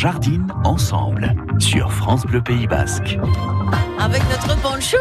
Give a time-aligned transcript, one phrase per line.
[0.00, 3.18] jardine ensemble sur France Bleu Pays Basque.
[3.98, 4.96] Avec notre Pancho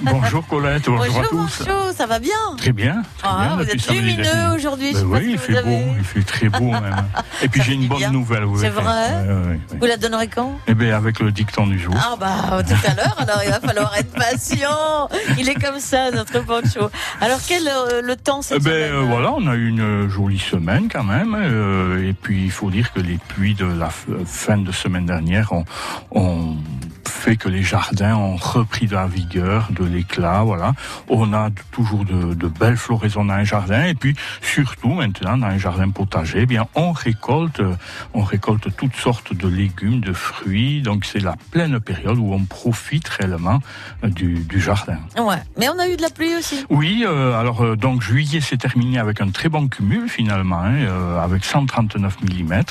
[0.00, 1.36] Bonjour Colette, bonjour, à tous.
[1.64, 3.56] Bonjour ça va bien Très bien, très ah, bien.
[3.56, 7.04] Vous êtes lumineux aujourd'hui, Ben oui, il fait avez- beau, il fait très beau même.
[7.42, 8.10] Et puis j'ai une bonne bien.
[8.10, 8.44] nouvelle.
[8.44, 8.58] oui.
[8.60, 9.24] C'est vrai.
[9.78, 10.58] Vous la donnerez quand?
[10.66, 11.94] Eh bien avec le dicton du jour.
[11.96, 15.08] Ah bah tout à l'heure, alors il va falloir être patient.
[15.38, 16.90] Il est comme ça, notre Pancho.
[17.20, 18.92] Alors quel euh, le temps Eh ben semaine?
[18.94, 21.34] euh, voilà, on a eu une euh, jolie semaine quand même.
[21.38, 23.90] euh, et puis il faut dire que les pluies de la
[24.26, 25.64] fin de semaine dernière ont,
[26.10, 26.56] ont
[27.22, 30.42] fait que les jardins ont repris de la vigueur, de l'éclat.
[30.42, 30.74] Voilà,
[31.08, 33.84] on a toujours de, de belles floraisons dans les jardins.
[33.84, 37.76] Et puis surtout maintenant dans les jardins potagers, eh bien on récolte, euh,
[38.12, 40.82] on récolte toutes sortes de légumes, de fruits.
[40.82, 43.60] Donc c'est la pleine période où on profite réellement
[44.02, 44.98] euh, du, du jardin.
[45.16, 46.66] Ouais, mais on a eu de la pluie aussi.
[46.70, 50.74] Oui, euh, alors euh, donc juillet s'est terminé avec un très bon cumul finalement, hein,
[50.74, 52.62] euh, avec 139 mm.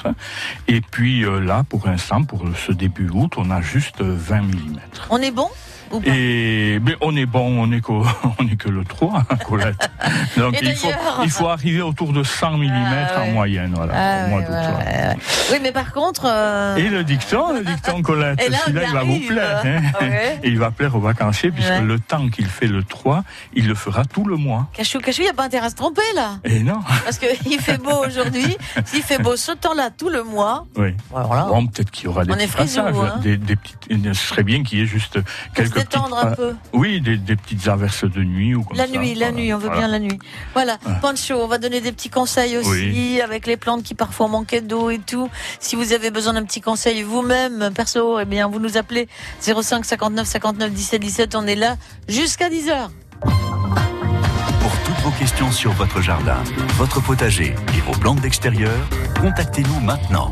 [0.68, 4.80] Et puis là, pour l'instant, pour ce début août, on a juste euh, 20.
[5.10, 5.50] On est bon?
[5.92, 7.92] Ou Et ben, on est bon, on est que,
[8.40, 9.90] on est que le 3, hein, Colette.
[10.38, 10.88] Donc il faut,
[11.24, 13.30] il faut arriver autour de 100 mm Ah, ouais.
[13.30, 15.16] en moyenne, voilà, Ah, au mois ouais, ouais.
[15.52, 16.24] Oui, mais par contre.
[16.26, 19.62] euh, Et le dicton, le dicton Colette, Et là, celui-là il va vous plaire.
[19.66, 20.06] hein.
[20.44, 23.76] Et il va plaire aux vacanciers, puisque le temps qu'il fait le 3, il le
[23.76, 24.68] fera tout le mois.
[24.74, 26.40] Cachou, Cachou, il n'y a pas intérêt à se tromper là.
[26.46, 28.58] Et non, Parce qu'il fait beau aujourd'hui.
[28.86, 30.96] S'il fait beau ce temps-là tout le mois, oui.
[31.10, 31.44] voilà.
[31.44, 33.20] Bon, peut-être qu'il y aura des On est petits frisous, passages, hein.
[33.22, 33.78] des, des petites.
[34.14, 35.20] Ce serait bien qu'il y ait juste
[35.54, 36.56] quelques détendre petites, un peu.
[36.74, 39.32] Oui, des, des petites averses de nuit ou comme La ça, nuit, la voilà.
[39.42, 39.80] nuit, on veut Voilà.
[39.82, 40.20] bien la nuit.
[40.54, 40.94] Voilà, Ouais.
[41.02, 43.22] Pancho, on va donner des petits conseils aussi Oui.
[43.22, 45.30] avec les plantes qui parfois manquaient d'eau et tout.
[45.60, 49.08] Si vous avez besoin d'un petit conseil vous-même, perso, eh bien, vous nous appelez
[49.42, 51.36] 05 59 59 17 17.
[51.36, 51.76] On est là
[52.08, 52.92] jusqu'à 10 heures.
[53.22, 56.38] Pour toutes vos questions sur votre jardin,
[56.78, 58.72] votre potager et vos plantes d'extérieur,
[59.20, 60.32] contactez-nous maintenant.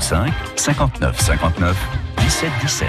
[0.00, 1.76] 05 59 59
[2.18, 2.88] 17 17.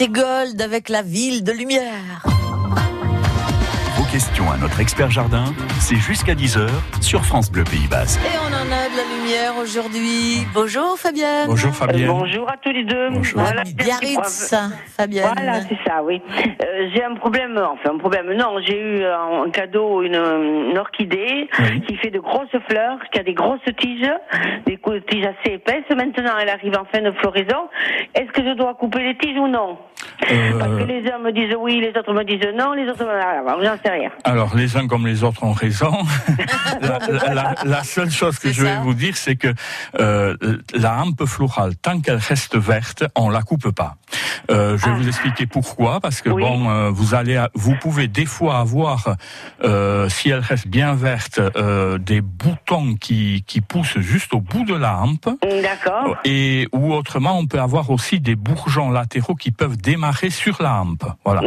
[0.00, 2.29] C'était Gold avec la ville de lumière.
[4.20, 5.44] Questions à notre expert jardin,
[5.78, 6.68] c'est jusqu'à 10h
[7.00, 8.20] sur France Bleu Pays Basque.
[8.22, 10.46] Et on en a de la lumière aujourd'hui.
[10.52, 11.46] Bonjour Fabienne.
[11.46, 12.06] Bonjour Euh, Fabienne.
[12.08, 13.08] bonjour à tous les deux.
[13.08, 13.40] Bonjour.
[13.40, 14.54] Voilà, Biarritz,
[14.94, 15.24] Fabienne.
[15.34, 16.20] Voilà, c'est ça, oui.
[16.38, 20.76] Euh, j'ai un problème, enfin un problème, non, j'ai eu euh, en cadeau une, une
[20.76, 21.80] orchidée Oui.
[21.88, 24.12] qui fait de grosses fleurs, qui a des grosses tiges,
[24.66, 24.78] des
[25.08, 25.88] tiges assez épaisses.
[25.96, 27.70] Maintenant, elle arrive en fin de floraison.
[28.14, 29.78] Est-ce que je dois couper les tiges ou non?
[30.20, 33.04] Parce que Euh, les uns me disent oui, les autres me disent non, les autres
[33.04, 34.10] me j'en sais rien.
[34.24, 35.92] alors, les uns comme les autres ont raison.
[36.80, 38.80] la, la- la- la seule chose que je vais ça.
[38.80, 39.48] vous dire, c'est que
[39.98, 40.36] euh,
[40.74, 43.96] la hampe florale, tant qu'elle reste verte, on la coupe pas.
[44.50, 44.98] Euh, je vais Ah.
[44.98, 46.42] vous expliquer pourquoi, parce que Oui.
[46.42, 49.16] bon, euh, vous allez, vous pouvez des fois avoir,
[49.64, 54.64] euh, si elle reste bien verte, euh, des boutons qui qui poussent juste au bout
[54.64, 55.28] de la hampe.
[55.42, 56.16] D'accord.
[56.24, 60.80] Et ou autrement, on peut avoir aussi des bourgeons latéraux qui peuvent démarrer sur la
[60.80, 61.04] hampe.
[61.24, 61.42] Voilà.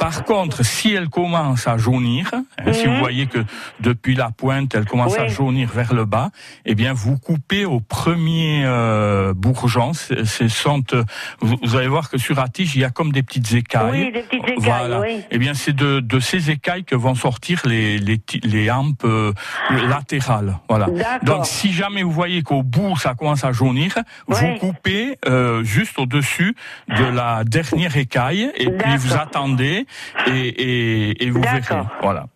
[0.00, 2.98] Par contre, si elle commence à jaunir, hein, si vous Mhm.
[3.00, 3.38] voyez que
[3.80, 6.30] depuis la pointe, elle commence à jaunir vers le bas,
[6.64, 9.92] eh bien, vous coupez au premier euh, bourgeon.
[9.94, 10.24] C'est-
[11.40, 14.04] vous, allez voir que sur la tige, il y a comme des petites écailles.
[14.06, 15.00] Oui, des petites écailles, Voilà.
[15.00, 15.22] oui.
[15.30, 19.32] Eh bien, c'est de, de ces écailles que vont sortir les les, hampes euh,
[19.70, 20.58] latérales.
[20.68, 20.86] Voilà.
[21.22, 23.94] Donc, si jamais vous voyez qu'au bout ça commence à jaunir,
[24.26, 26.54] vous coupez euh, juste au-dessus
[26.88, 29.86] de la dernière et puis vous attendez
[30.26, 31.60] et, et, et vous verrez.
[32.02, 32.26] Voilà.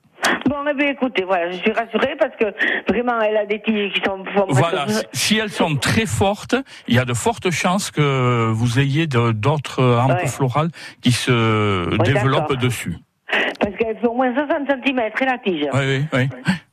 [0.48, 2.46] Bon, eh bien, écoutez, voilà, je suis rassurée parce que
[2.92, 4.22] vraiment, elle a des tiges qui sont...
[4.48, 4.86] Voilà.
[5.12, 6.54] Si elles sont très fortes,
[6.88, 10.26] il y a de fortes chances que vous ayez d'autres hampes Ouais.
[10.26, 10.70] florales
[11.00, 12.96] qui se développent dessus.
[13.60, 15.66] Parce qu'elle fait au moins 60 cm, et la tige.
[15.72, 16.28] Oui, oui, oui.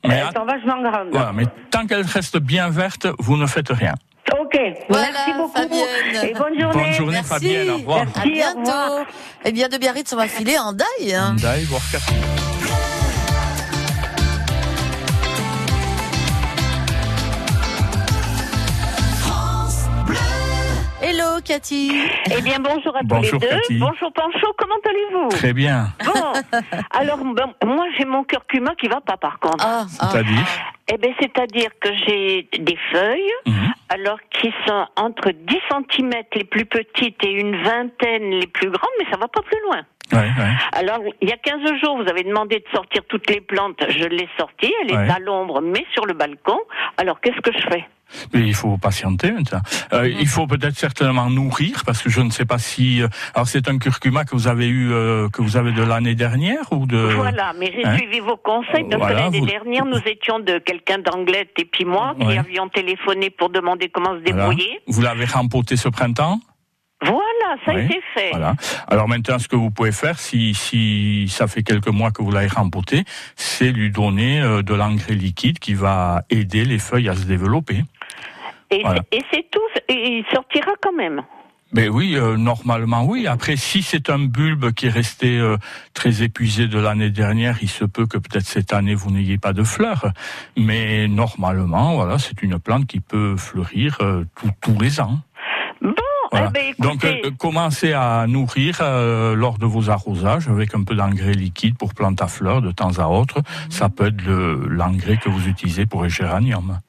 [0.06, 1.08] Mais, Elles sont vachement grandes.
[1.12, 3.94] voilà, mais tant qu'elles restent bien vertes, vous ne faites rien.
[4.52, 5.52] Ok, Voilà, merci beaucoup.
[5.56, 6.28] Fabienne.
[6.28, 6.82] Et bonne journée.
[6.82, 7.28] Bonne journée, Merci.
[7.28, 7.70] Fabienne.
[7.70, 8.00] Au revoir.
[8.00, 8.58] À au bientôt.
[8.60, 9.06] revoir.
[9.44, 11.14] Eh bien, de Biarritz, on va filer en daille.
[11.14, 11.36] hein.
[11.68, 12.12] Voire quatre.
[21.02, 21.92] Hello, Cathy.
[22.30, 23.54] Eh bien, bonjour à tous Bonjour, les deux.
[23.56, 23.78] Cathy.
[23.78, 25.28] Bonjour Pancho, comment allez-vous?
[25.30, 25.88] Très bien.
[26.04, 26.58] Bon,
[26.90, 29.64] alors ben, moi j'ai mon curcuma qui va pas par contre.
[29.66, 30.08] Ah, ah.
[30.12, 30.46] C'est-à-dire?
[30.92, 33.72] Eh bien, c'est-à-dire que j'ai des feuilles, Mhm.
[33.90, 38.90] Alors qui sont entre 10 cm les plus petites et une vingtaine les plus grandes,
[38.98, 39.82] mais ça va pas plus loin.
[40.12, 40.52] Ouais, ouais.
[40.72, 43.80] Alors, il y a 15 jours, vous avez demandé de sortir toutes les plantes.
[43.88, 45.08] Je l'ai sortie, elle est Ouais.
[45.10, 46.58] à l'ombre, mais sur le balcon.
[46.96, 47.84] Alors, qu'est-ce que je fais?
[48.32, 49.60] Mais il faut patienter maintenant.
[49.92, 50.08] Euh.
[50.08, 53.02] Il faut peut-être certainement nourrir parce que je ne sais pas si.
[53.02, 56.14] euh, alors c'est un curcuma que vous avez eu euh, que vous avez de l'année
[56.14, 56.96] dernière ou de.
[56.96, 60.38] Voilà, mais j'ai hein suivi vos conseils parce Voilà, que l'année vous- dernière, nous étions
[60.40, 62.38] de quelqu'un d'Anglette et puis moi qui Ouais.
[62.38, 64.48] avions téléphoné pour demander comment se Voilà.
[64.48, 64.80] débrouiller.
[64.86, 66.40] Vous l'avez rempoté ce printemps?
[67.02, 68.30] Voilà, ça Oui, a été fait.
[68.30, 68.54] Voilà.
[68.86, 72.30] Alors maintenant, ce que vous pouvez faire, si, si ça fait quelques mois que vous
[72.30, 73.04] l'avez rempoté,
[73.36, 77.84] c'est lui donner de l'engrais liquide qui va aider les feuilles à se développer.
[78.70, 79.02] Et, Voilà.
[79.32, 79.60] c'est tout.
[79.88, 81.22] Et il sortira quand même.
[81.72, 83.28] Ben oui, euh, normalement oui.
[83.28, 85.56] Après, si c'est un bulbe qui est resté euh,
[85.94, 89.52] très épuisé de l'année dernière, il se peut que peut-être cette année vous n'ayez pas
[89.52, 90.06] de fleurs.
[90.56, 95.20] Mais normalement, voilà, c'est une plante qui peut fleurir euh, tous- tous les ans.
[95.80, 95.94] Bon,
[96.32, 96.48] Voilà.
[96.50, 100.82] eh ben, Donc, écoutez, euh, commencez à nourrir euh, lors de vos arrosages avec un
[100.82, 103.42] peu d'engrais liquide pour plantes à fleurs de temps à autre.
[103.68, 106.80] Ça peut être le- l'engrais que vous utilisez pour les géraniums.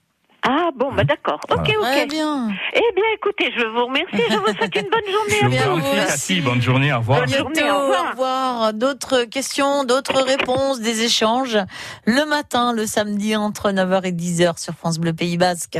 [0.81, 1.39] Bon, bah d'accord.
[1.49, 1.79] Ok, Voilà.
[1.79, 1.85] ok.
[1.95, 2.49] Très bien.
[2.73, 4.23] Eh bien, écoutez, je vous remercie.
[4.29, 5.63] Je vous souhaite une bonne Je journée.
[5.63, 5.95] en vous.
[6.07, 6.41] Cathy.
[6.41, 6.91] Bonne journée.
[6.93, 7.19] Au revoir.
[7.19, 7.43] À Bonne bientôt.
[7.55, 8.05] journée, au revoir.
[8.05, 8.73] Au revoir.
[8.73, 11.57] D'autres questions, d'autres réponses, des échanges
[12.05, 15.79] le matin, le samedi entre 9h et 10h sur France Bleu Pays Basque.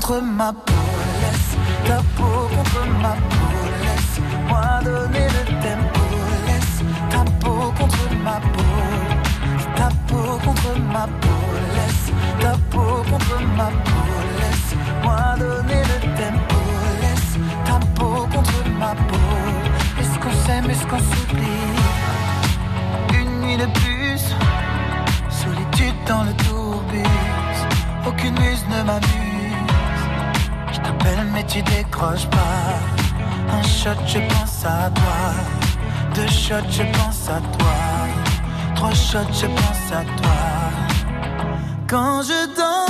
[0.00, 0.72] contre ma peau,
[1.20, 3.50] laisse ta peau contre ma peau.
[3.84, 6.04] Laisse-moi donner le tempo.
[6.46, 8.72] Laisse ta peau contre ma peau.
[9.76, 11.40] Ta peau contre ma peau.
[11.76, 14.06] Laisse ta peau contre ma peau.
[14.40, 16.60] Laisse-moi donner le tempo.
[17.02, 19.28] Laisse ta peau contre ma peau.
[20.00, 21.68] Est-ce qu'on s'aime, est-ce qu'on s'oublie?
[23.20, 24.22] Une nuit de plus,
[25.28, 27.58] solitude dans le tourbus.
[28.06, 29.19] Aucune muse ne m'amuse.
[31.32, 32.78] Mais tu décroches pas.
[33.52, 35.20] Un shot, je pense à toi.
[36.14, 37.76] Deux shots, je pense à toi.
[38.74, 40.40] Trois shots, je pense à toi.
[41.86, 42.89] Quand je danse,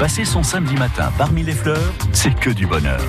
[0.00, 3.02] Passer son samedi matin parmi les fleurs, c'est que du bonheur.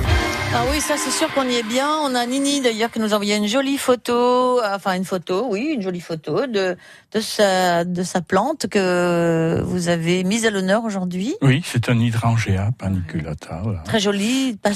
[0.53, 1.87] Ah oui, ça c'est sûr qu'on y est bien.
[2.03, 5.71] On a Nini d'ailleurs qui nous a envoyé une jolie photo, enfin une photo, oui,
[5.75, 6.75] une jolie photo de
[7.13, 11.35] de sa de sa plante que vous avez mise à l'honneur aujourd'hui.
[11.41, 13.61] Oui, c'est un hydrangea paniculata.
[13.63, 13.79] Voilà.
[13.85, 14.01] Très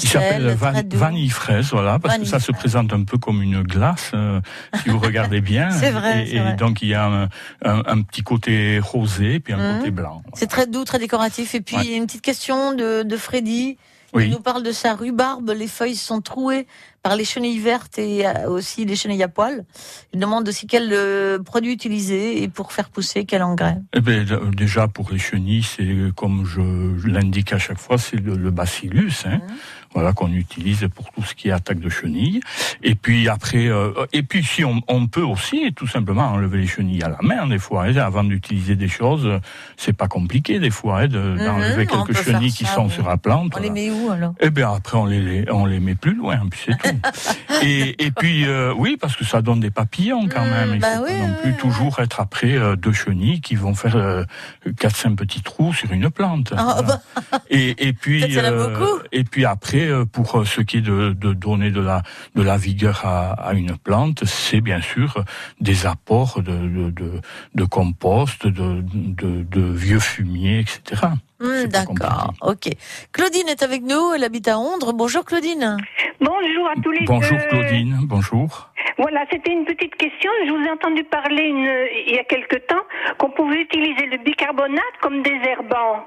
[0.08, 0.96] s'appelle pastel, van- très doux.
[0.96, 4.40] vanille fraise, voilà, parce que ça se présente un peu comme une glace, euh,
[4.82, 5.70] si vous regardez bien.
[5.70, 6.54] C'est vrai, Et, et vrai.
[6.54, 7.24] donc il y a un,
[7.64, 9.78] un- un petit côté rosé, puis un Mhm.
[9.78, 10.22] côté blanc.
[10.34, 11.54] C'est très doux, très décoratif.
[11.54, 11.86] Et puis Ouais.
[11.96, 13.76] une petite question de, de Freddy.
[14.14, 14.26] Oui.
[14.26, 15.50] Il nous parle de sa rhubarbe.
[15.50, 16.66] Les feuilles sont trouées
[17.02, 19.64] par les chenilles vertes et euh, aussi les chenilles à poils.
[20.12, 23.78] Il demande aussi quel euh, produit utiliser et pour faire pousser quel engrais.
[23.94, 24.24] Eh d-
[24.56, 26.60] déjà pour les chenilles, c'est comme je,
[27.08, 29.54] l'indique à chaque fois, c'est le, le bacillus, hein, Mhm.
[29.96, 32.40] Voilà qu'on utilise pour tout ce qui est attaque de chenilles.
[32.82, 36.66] Et puis après, euh, et puis si on, on peut aussi tout simplement enlever les
[36.66, 39.26] chenilles à la main des fois, hein, avant d'utiliser des choses,
[39.78, 42.90] c'est pas compliqué des fois hein, d'enlever Mhm, on quelques chenilles qui sont oui.
[42.92, 43.52] sur la plante.
[43.56, 44.34] On les met où alors?
[44.40, 46.98] Eh bien après on les on les met plus loin, puis c'est tout.
[47.62, 50.70] et, et puis euh, oui parce que ça donne des papillons quand Mm, même.
[50.74, 51.56] Il bah faut oui, pas non plus oui.
[51.56, 54.24] toujours être après euh, deux chenilles qui vont faire euh,
[54.78, 56.52] quatre cinq petits trous sur une plante.
[56.56, 57.00] Ah, Voilà.
[57.50, 58.22] Et, et puis
[59.12, 62.02] et puis après euh, pour euh, ce qui est de, de donner de la
[62.34, 65.24] de la vigueur à, à une plante, c'est bien sûr
[65.60, 67.20] des apports de de, de,
[67.54, 71.02] de compost, de, de de vieux fumier, etc.
[71.38, 72.70] Pas D'accord, ok.
[73.12, 74.92] Claudine est avec nous, elle habite à Ondre.
[74.94, 75.76] Bonjour Claudine.
[76.20, 77.48] Bonjour à tous les Bonjour deux.
[77.48, 78.70] Claudine, bonjour.
[78.98, 80.30] Voilà, c'était une petite question.
[80.46, 82.80] Je vous ai entendu parler une- il y a quelque temps
[83.18, 86.06] qu'on pouvait utiliser le bicarbonate comme désherbant.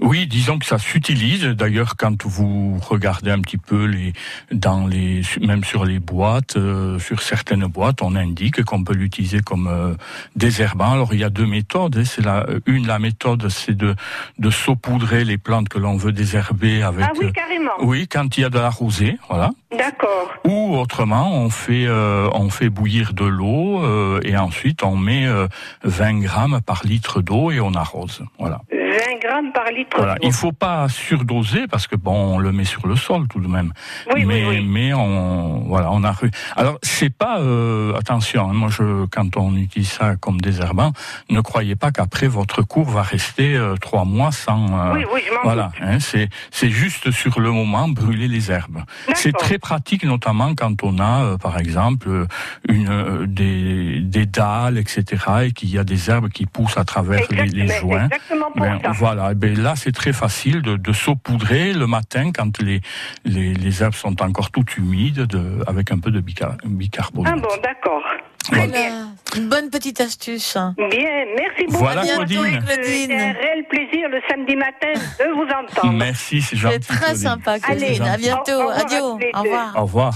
[0.00, 1.44] Oui, disons que ça s'utilise.
[1.44, 4.12] D'ailleurs, quand vous regardez un petit peu les,
[4.52, 9.40] dans les, même sur les boîtes, euh, sur certaines boîtes, on indique qu'on peut l'utiliser
[9.40, 9.94] comme euh,
[10.36, 10.92] désherbant.
[10.92, 11.96] Alors, il y a deux méthodes.
[11.96, 12.04] hein.
[12.04, 13.94] C'est la, une, la méthode, c'est de,
[14.38, 17.06] de saupoudrer les plantes que l'on veut désherber avec.
[17.08, 17.70] ah oui, euh, carrément.
[17.80, 19.50] oui, quand il y a de la rosée, voilà.
[19.76, 20.32] D'accord.
[20.44, 25.26] Ou autrement, on fait euh, on fait bouillir de l'eau euh, et ensuite on met
[25.26, 25.48] euh,
[25.84, 28.22] 20 grammes par litre d'eau et on arrose.
[28.38, 28.60] Voilà.
[28.70, 32.52] 20 20 grammes par litre Voilà, il faut pas surdoser parce que bon, on le
[32.52, 33.72] met sur le sol tout de même.
[34.08, 34.66] Oui, oui, mais oui.
[34.68, 36.14] mais on voilà, on a
[36.56, 38.48] Alors c'est pas euh, attention.
[38.50, 40.92] hein, moi, je quand on utilise ça comme désherbant,
[41.30, 44.66] ne croyez pas qu'après votre cours va rester euh, trois mois sans.
[44.68, 48.82] euh, Oui, oui, je voilà, hein, c'est c'est juste sur le moment brûler les herbes.
[49.14, 52.26] C'est très pratique, notamment quand on a, euh, par exemple,
[52.68, 55.04] une des des dalles, etc.,
[55.46, 58.04] et qu'il y a des herbes qui poussent à travers les, les joints.
[58.04, 58.90] exactement pour Ben, ça.
[58.92, 62.80] voilà, ben là c'est très facile de, de saupoudrer le matin quand les,
[63.24, 67.34] les, les herbes sont encore toutes humides de, avec un peu de bicar- bicarbonate.
[67.36, 68.02] Ah bon, d'accord.
[68.44, 68.68] Très bien.
[68.68, 69.06] Voilà.
[69.36, 70.56] Une bonne petite astuce.
[70.76, 70.88] Bien,
[71.36, 71.78] merci beaucoup.
[71.78, 72.62] Voilà, À bientôt, Claudine.
[72.64, 73.06] Claudine.
[73.08, 75.92] C'est un réel plaisir le samedi matin de vous entendre.
[75.94, 76.76] Merci, c'est gentil.
[76.80, 77.16] C'est très Claudine.
[77.22, 77.94] sympa, Claudine.
[77.94, 78.08] gentil.
[78.10, 78.52] À bientôt.
[78.52, 79.00] Au revoir à Adieu.
[79.34, 79.72] Au revoir.
[79.76, 80.14] Au revoir.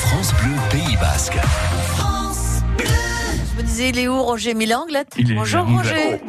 [0.00, 1.36] France Bleu Pays Basque.
[3.78, 6.20] Disais, il est où, Roger Milanglette Il est Bonjour, Roger.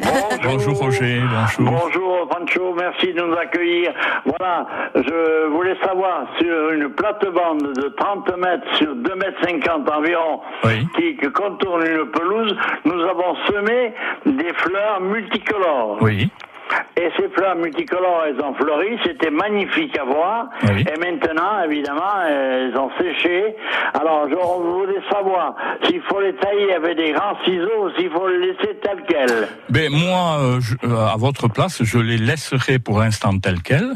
[0.44, 1.20] Bonjour Roger,
[1.58, 1.72] bonjour.
[1.82, 3.92] Bonjour Pancho, merci de nous accueillir.
[4.24, 10.40] Voilà, je voulais savoir sur une plate-bande de 30 mètres sur 2 mètres 50 environ
[10.62, 10.86] Oui.
[10.96, 13.94] qui qui contourne une pelouse, nous avons semé
[14.26, 15.98] des fleurs multicolores.
[16.02, 16.30] Oui,
[16.96, 20.48] Et ces fleurs multicolores, elles ont fleuri, c'était magnifique à voir.
[20.64, 20.84] Oui.
[20.92, 23.56] Et maintenant, évidemment, elles ont séché.
[23.94, 28.28] Alors, je voulais savoir s'il faut les tailler avec des grands ciseaux ou s'il faut
[28.28, 29.48] les laisser telles quelles.
[29.68, 33.94] ben moi, euh, je- euh, à votre place, je les laisserai pour l'instant telles quelles.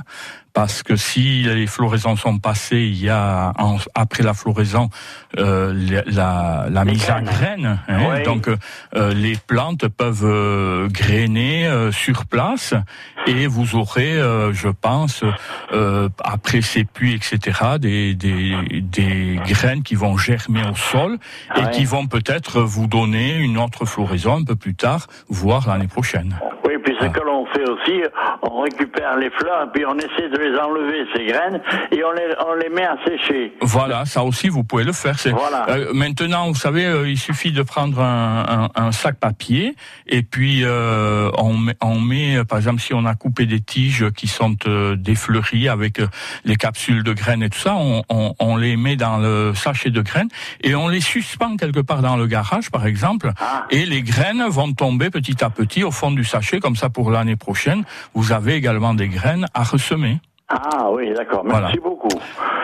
[0.55, 4.88] Parce que si les floraisons sont passées, il y a en- après la floraison
[5.37, 5.75] euh,
[6.07, 7.25] la, la, mise en graines.
[7.25, 7.81] graine.
[7.88, 7.99] hein.
[8.14, 8.23] Oui.
[8.23, 8.57] Donc euh,
[8.95, 12.73] euh, les plantes peuvent euh, grainer euh, sur place
[13.27, 15.25] et vous aurez, euh, je pense,
[15.73, 21.19] euh, après ces puits, etc., des, des, des graines qui vont germer au sol
[21.57, 25.88] et qui vont peut-être vous donner une autre floraison un peu plus tard, voire l'année
[25.88, 26.38] prochaine.
[26.64, 27.09] Oui, puis ce Ah.
[27.09, 28.03] que l'on fait aussi,
[28.43, 31.61] on récupère les fleurs, et puis on essaie de les enlever, ces graines,
[31.93, 33.53] et on les, on les met à sécher.
[33.61, 35.19] Voilà, ça aussi vous pouvez le faire.
[35.19, 35.67] C'est- Voilà.
[35.71, 39.75] Euh, maintenant, vous savez, euh, il suffit de prendre un, un- un sac papier
[40.07, 43.61] et puis euh, on, met, on met, euh, par exemple, si on a coupé des
[43.61, 44.55] tiges qui sont
[44.97, 46.01] défleuries avec
[46.45, 49.90] les capsules de graines et tout ça, on, on- on les met dans le sachet
[49.90, 50.29] de graines
[50.62, 53.67] et on les suspend quelque part dans le garage, par exemple, Ah.
[53.71, 57.11] et les graines vont tomber petit à petit au fond du sachet, comme ça pour
[57.11, 57.43] l'année prochaine,
[58.14, 60.20] vous avez également des graines à ressemer.
[60.48, 61.76] Ah oui, d'accord, merci Voilà.
[61.83, 62.09] beaucoup.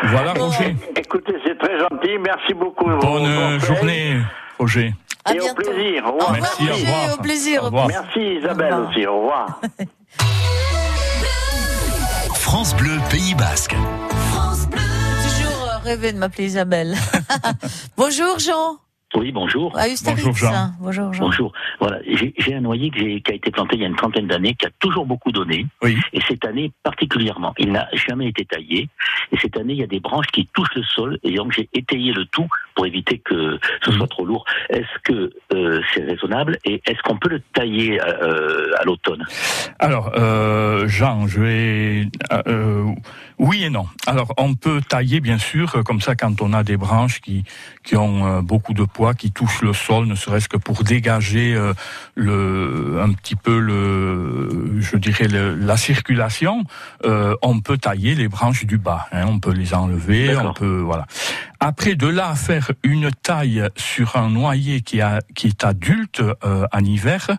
[0.04, 0.76] Voilà, Roger.
[0.96, 2.84] Écoutez, c'est très gentil, merci beaucoup.
[2.84, 4.18] Bonne euh, journée,
[4.58, 4.94] Roger.
[5.24, 6.32] À Et au plaisir, au revoir.
[6.32, 7.14] Merci, au revoir.
[7.14, 7.62] Au plaisir.
[7.62, 7.88] Au revoir.
[7.88, 9.60] Merci Isabelle Au aussi, au revoir.
[12.34, 13.74] France Bleu Pays Basque.
[13.74, 16.96] Toujours euh, rêvé de m'appeler Isabelle.
[17.96, 18.76] Bonjour, Jean.
[19.16, 19.76] Oui, bonjour.
[19.76, 20.24] À Ustaritz.
[20.24, 20.70] Bonjour, Jean.
[20.78, 21.24] Bonjour, Jean.
[21.24, 21.52] Bonjour.
[21.80, 23.96] Voilà, j'ai j'ai un noyer que j'ai- qui a été planté il y a une
[23.96, 25.96] trentaine d'années, qui a toujours beaucoup donné, Oui.
[26.12, 27.52] et cette année particulièrement.
[27.58, 28.88] Il n'a jamais été taillé,
[29.32, 31.68] et cette année, il y a des branches qui touchent le sol, et donc j'ai
[31.74, 32.46] étayé le tout
[32.80, 34.46] pour éviter que ce soit trop lourd.
[34.70, 39.22] Est-ce que euh, c'est raisonnable, et est-ce qu'on peut le tailler euh, à l'automne?
[39.78, 42.06] Alors, euh, Jean, je vais.
[42.32, 42.84] euh, euh,
[43.38, 43.86] oui et non.
[44.06, 47.44] Alors, on peut tailler, bien sûr, euh, comme ça, quand on a des branches qui
[47.84, 51.54] qui ont euh, beaucoup de poids, qui touchent le sol, ne serait-ce que pour dégager
[51.54, 51.72] euh,
[52.14, 56.64] le un petit peu le, je dirais le- la circulation.
[57.04, 59.06] euh, on peut tailler les branches du bas.
[59.12, 60.34] hein, on peut les enlever.
[60.36, 61.06] On peut voilà.
[61.62, 66.22] Après, de là à faire une taille sur un noyer qui, a, qui est adulte
[66.42, 67.32] euh, en hiver,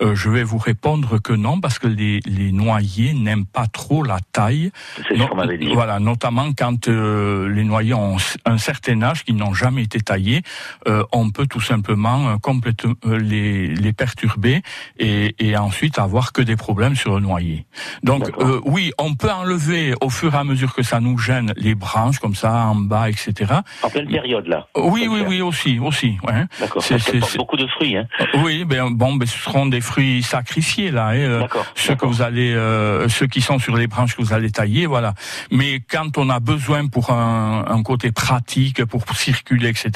[0.00, 4.04] euh, je vais vous répondre que non, parce que les, les noyers n'aiment pas trop
[4.04, 4.70] la taille.
[5.08, 5.72] C'est ce qu'on m'avait dit.
[5.72, 10.42] Voilà, notamment quand euh, les noyers ont un certain âge, qui n'ont jamais été taillés,
[10.86, 14.62] euh, on peut tout simplement euh, complètement euh, les, les perturber
[14.98, 17.66] et, et ensuite avoir que des problèmes sur le noyer.
[18.04, 21.52] Donc euh, oui, on peut enlever au fur et à mesure que ça nous gêne
[21.56, 23.52] les branches comme ça en bas, etc.
[23.82, 24.66] En pleine période, là.
[24.76, 26.16] Oui, oui, oui, aussi, aussi.
[26.26, 26.44] Ouais.
[26.60, 26.82] D'accord.
[26.82, 28.06] C'est- beaucoup de fruits, hein.
[28.44, 31.08] Oui, ben bon, ben ce seront des fruits sacrifiés là.
[31.08, 31.66] hein, euh, D'accord.
[31.74, 34.86] ceux que vous allez, euh, ceux qui sont sur les branches que vous allez tailler,
[34.86, 35.14] voilà.
[35.50, 39.90] Mais quand on a besoin pour un, un côté pratique, pour circuler, etc.,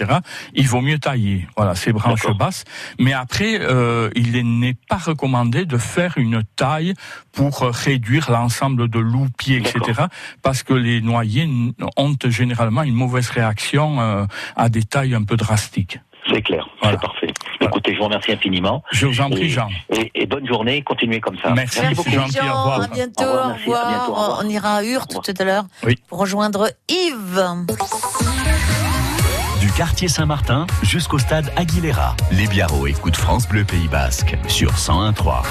[0.54, 2.64] il vaut mieux tailler, voilà, ces branches basses.
[2.98, 6.94] Mais après, euh, il n'est pas recommandé de faire une taille
[7.38, 10.03] pour réduire l'ensemble de loupiers, etc.,
[10.42, 14.24] parce que les noyers n- ont généralement une mauvaise réaction euh,
[14.57, 16.01] à des tailles un peu drastiques.
[16.33, 16.68] C'est clair.
[16.83, 16.98] Voilà.
[17.01, 17.33] C'est parfait.
[17.61, 18.83] Écoutez, je vous remercie infiniment.
[18.90, 19.68] Je vous en prie, Et- Jean.
[19.90, 21.51] Et, et bonne journée, continuez comme ça.
[21.55, 22.59] Merci, Merci, c'est gentil, au Jean.
[22.62, 22.83] revoir.
[22.83, 23.22] À bientôt.
[23.22, 23.88] Au revoir, Au merci, à revoir.
[23.88, 24.42] bientôt, au revoir.
[24.44, 25.24] On ira à Hurt Au revoir.
[25.24, 25.96] tout à l'heure Oui.
[26.09, 27.44] pour rejoindre Yves.
[29.61, 32.16] Du quartier Saint-Martin jusqu'au stade Aguilera.
[32.33, 35.42] Les Biarros écoutent France Bleu Pays Basque sur 101.3.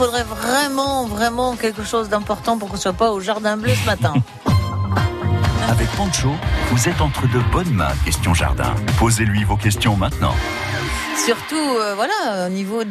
[0.00, 4.14] faudrait vraiment, vraiment quelque chose d'important pour qu'on soit pas au jardin bleu ce matin.
[5.68, 6.30] Avec Pancho,
[6.70, 8.74] vous êtes entre de bonnes mains, question jardin.
[8.98, 10.34] Posez-lui vos questions maintenant.
[11.24, 12.90] Surtout, euh, voilà, au niveau de,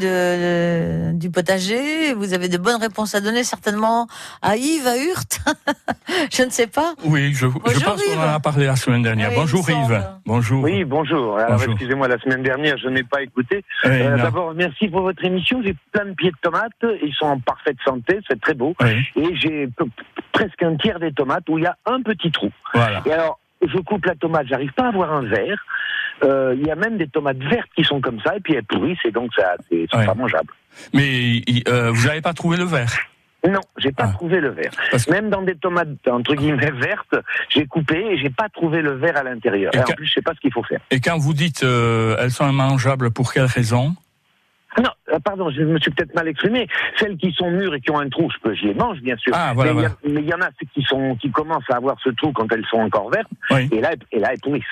[1.12, 4.08] de- du potager, vous avez de bonnes réponses à donner certainement
[4.42, 5.40] à Yves, à Hurt.
[6.32, 6.94] Je ne sais pas.
[7.04, 9.30] Oui, je, pense qu'on en a parlé la semaine dernière.
[9.30, 9.68] Oui, Bonjour.
[9.70, 10.04] Yves.
[10.26, 10.64] Bonjour.
[10.64, 11.38] Oui, bonjour.
[11.38, 11.74] Alors, Bonjour.
[11.74, 13.64] excusez-moi, la semaine dernière, je n'ai pas écouté.
[13.86, 14.18] Oui, Euh.
[14.18, 15.62] D'abord, merci pour votre émission.
[15.64, 16.72] J'ai plein de pieds de tomates.
[17.04, 18.20] Ils sont en parfaite santé.
[18.30, 18.76] C'est très beau.
[18.82, 19.70] Oui, Et j'ai
[20.34, 22.50] presque un tiers des tomates où il y a un petit trou.
[22.74, 23.02] voilà.
[23.06, 25.58] Et alors, je coupe la tomate, j'arrive pas à avoir un verre.
[26.24, 28.64] Euh, Il y a même des tomates vertes qui sont comme ça, et puis elles
[28.64, 30.06] pourrissent, et donc ça, c'est Ouais.
[30.06, 30.54] pas mangeable.
[30.94, 32.94] Mais euh, vous n'avez pas trouvé le verre
[33.48, 34.14] Non, j'ai pas Ah.
[34.14, 34.72] trouvé le verre.
[34.92, 37.16] Parce que- Même dans des tomates entre guillemets vertes,
[37.48, 39.72] j'ai coupé et j'ai pas trouvé le verre à l'intérieur.
[39.78, 40.82] En plus, je sais pas ce qu'il faut faire.
[40.92, 43.96] Et quand vous dites euh, elles sont immangeables, pour quelle raison?
[44.78, 46.68] Non, euh, pardon, je me suis peut-être mal exprimé.
[46.98, 49.18] Celles qui sont mûres et qui ont un trou, je peux, je les mange, bien
[49.18, 49.34] sûr.
[49.36, 50.46] Ah, voilà, mais il y voilà.
[50.46, 53.28] en a qui sont, qui commencent à avoir ce trou quand elles sont encore vertes,
[53.50, 53.68] Oui.
[53.72, 54.64] et là, et là, elles pourrissent.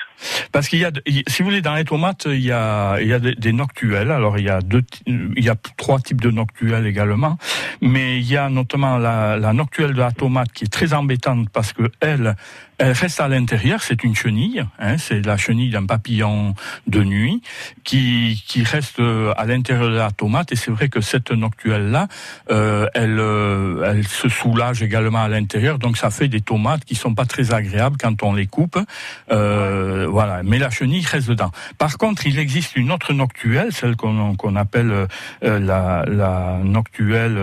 [0.52, 0.90] Parce qu'il y a,
[1.26, 4.10] si vous voulez, dans les tomates, il y a, il y a des, des noctuelles.
[4.12, 7.36] Alors il y a deux, il y a trois types de noctuelles également,
[7.80, 11.48] mais il y a notamment la, la noctuelle de la tomate qui est très embêtante
[11.50, 12.36] parce que elle,
[12.78, 13.82] elle reste à l'intérieur.
[13.82, 16.54] C'est une chenille, hein, c'est la chenille d'un papillon
[16.86, 17.42] de nuit
[17.84, 20.52] qui qui reste euh, à l'intérieur la tomate.
[20.52, 22.08] Et c'est vrai que cette noctuelle là,
[22.50, 26.94] euh, elle, euh, elle se soulage également à l'intérieur, donc ça fait des tomates qui
[26.94, 28.78] sont pas très agréables quand on les coupe.
[29.30, 31.50] Euh, voilà, mais la chenille reste dedans.
[31.78, 35.06] Par contre, il existe une autre noctuelle, celle qu'on qu'on appelle
[35.42, 37.38] la, la noctuelle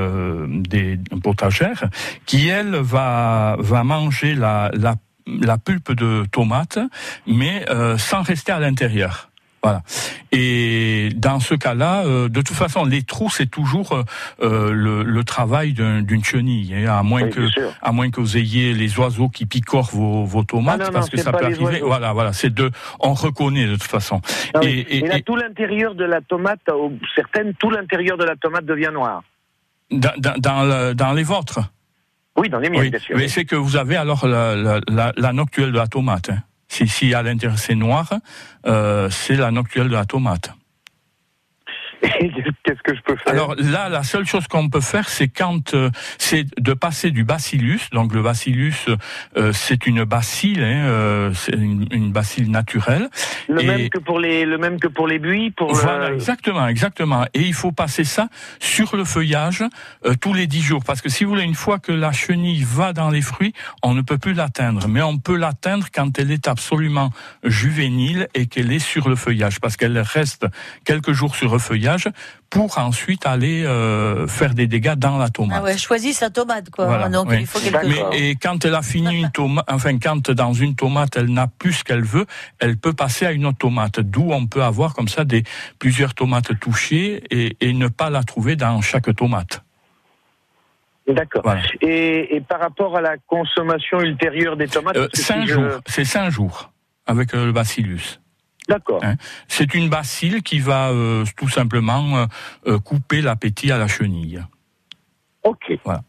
[0.49, 1.85] des potagères,
[2.25, 4.95] qui elle va va manger la la,
[5.27, 6.79] la pulpe de tomate,
[7.27, 7.65] mais
[7.97, 9.29] sans rester à l'intérieur.
[9.65, 9.81] Voilà.
[10.31, 14.03] Et dans ce cas-là, euh, de toute façon, les trous, c'est toujours euh,
[14.41, 17.47] euh, le, le travail d'un- d'une chenille, hein, à moins Oui, que
[17.81, 21.05] à moins que vous ayez les oiseaux qui picorent vos, vos tomates, Ah non, parce
[21.07, 21.81] non, que ça peut arriver.
[21.81, 24.21] Voilà, voilà, c'est de, on reconnaît de toute façon.
[24.61, 24.85] Oui.
[24.89, 26.59] Et- là, et- tout l'intérieur de la tomate,
[27.15, 29.23] certaines, tout l'intérieur de la tomate devient noir.
[29.91, 31.59] Dans, dans, dans le- dans les vôtres,
[32.37, 33.15] Oui, dans les miennes, oui, bien sûr.
[33.17, 36.29] mais c'est que vous avez alors la, la, la, la noctuelle de la tomate.
[36.31, 36.39] hein.
[36.67, 38.11] Si, si à l'intérieur c'est noir,
[38.65, 40.51] euh, c'est la noctuelle de la tomate.
[42.63, 43.33] Qu'est-ce que je peux faire?
[43.33, 47.23] Alors là, la seule chose qu'on peut faire, c'est quand euh, c'est de passer du
[47.23, 47.81] bacillus.
[47.91, 48.73] Donc le bacillus,
[49.37, 53.09] euh, c'est une bacille, hein, euh, c'est une, une bacille naturelle.
[53.47, 56.15] le, et- même que pour les, le même que pour les buis pour Voilà, le...
[56.15, 57.25] exactement, exactement.
[57.33, 58.27] Et il faut passer ça
[58.59, 59.63] sur le feuillage
[60.05, 62.63] euh, tous les dix jours, parce que si vous voulez, une fois que la chenille
[62.63, 63.53] va dans les fruits,
[63.83, 67.11] on ne peut plus l'atteindre, mais on peut l'atteindre quand elle est absolument
[67.43, 70.45] juvénile et qu'elle est sur le feuillage, parce qu'elle reste
[70.83, 71.84] quelques jours sur le feuillage
[72.49, 75.57] pour ensuite aller euh, faire des dégâts dans la tomate.
[75.59, 76.85] Ah ouais, choisis sa tomate, quoi.
[76.85, 77.37] Voilà, Donc oui.
[77.41, 78.09] il faut quelque Mais chose.
[78.13, 81.73] et quand elle a fini une tomate, enfin quand dans une tomate elle n'a plus
[81.73, 82.25] ce qu'elle veut,
[82.59, 83.99] elle peut passer à une autre tomate.
[83.99, 85.43] D'où on peut avoir comme ça des
[85.79, 89.61] plusieurs tomates touchées et, et ne pas la trouver dans chaque tomate.
[91.07, 91.41] D'accord.
[91.43, 91.61] Voilà.
[91.81, 95.79] Et, et par rapport à la consommation ultérieure des tomates, Euh, cinq si je- jours,
[95.85, 96.71] c'est cinq jours
[97.05, 98.19] avec euh, le bacillus.
[98.67, 99.03] D'accord.
[99.03, 99.15] Hein.
[99.47, 102.25] C'est une bacille qui va euh, tout simplement euh,
[102.67, 104.43] euh, couper l'appétit à la chenille.
[105.43, 105.79] Ok.
[105.83, 106.01] Voilà.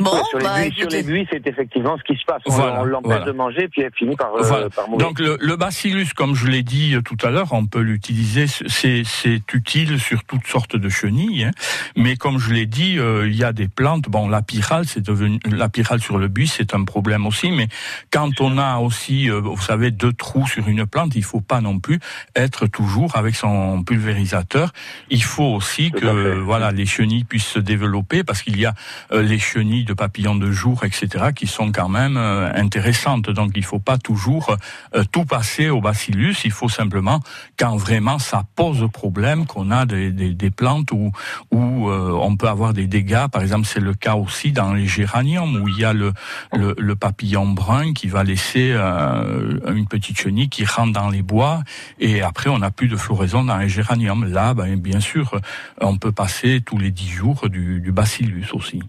[0.00, 2.40] Bon, Ouais, sur, les bah, buis, sur les buis, c'est effectivement ce qui se passe.
[2.46, 3.24] On, Voilà, l'empêche voilà.
[3.24, 4.70] de manger, puis elle finit par, euh, Voilà.
[4.70, 5.06] par mourir.
[5.06, 8.46] Donc le, le bacillus, comme je l'ai dit euh, tout à l'heure, on peut l'utiliser,
[8.46, 11.44] c'est c'est utile sur toutes sortes de chenilles.
[11.44, 11.50] hein.
[11.96, 14.08] Mais comme je l'ai dit, euh, il y a des plantes.
[14.08, 17.50] Bon, la pyrale, c'est devenu la pyrale sur le buis, c'est un problème aussi.
[17.50, 17.66] Mais
[18.12, 21.60] quand on a aussi, euh, vous savez, deux trous sur une plante, il faut pas
[21.60, 21.98] non plus
[22.36, 24.72] être toujours avec son pulvérisateur.
[25.10, 28.74] Il faut aussi Tout que voilà les chenilles puissent se développer parce qu'il y a
[29.12, 33.30] euh, les chenilles de papillons de jour, etc., qui sont quand même euh, intéressantes.
[33.30, 34.56] Donc il faut pas toujours
[34.94, 36.36] euh, tout passer au bacillus.
[36.44, 37.20] Il faut simplement
[37.58, 41.12] quand vraiment ça pose problème, qu'on a des, des, des plantes où,
[41.50, 43.26] où euh, on peut avoir des dégâts.
[43.32, 46.12] Par exemple, c'est le cas aussi dans les géraniums où il y a le,
[46.52, 51.62] le, le papillon brun qui va laisser une petite chenille qui rentre dans les bois
[51.98, 54.24] et après on n'a plus de floraison dans les géraniums.
[54.24, 55.40] Là, ben, bien sûr,
[55.80, 58.80] on peut passer tous les dix jours du, du bacillus aussi.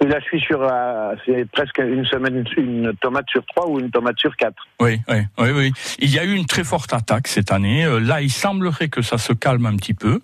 [0.00, 3.80] Oui, là, je suis sur, euh, c'est presque une semaine, une tomate sur trois ou
[3.80, 4.66] une tomate sur quatre.
[4.80, 5.72] Oui, oui, oui.
[5.98, 7.84] Il y a eu une très forte attaque cette année.
[7.84, 10.20] Euh, Là, il semblerait que ça se calme un petit peu,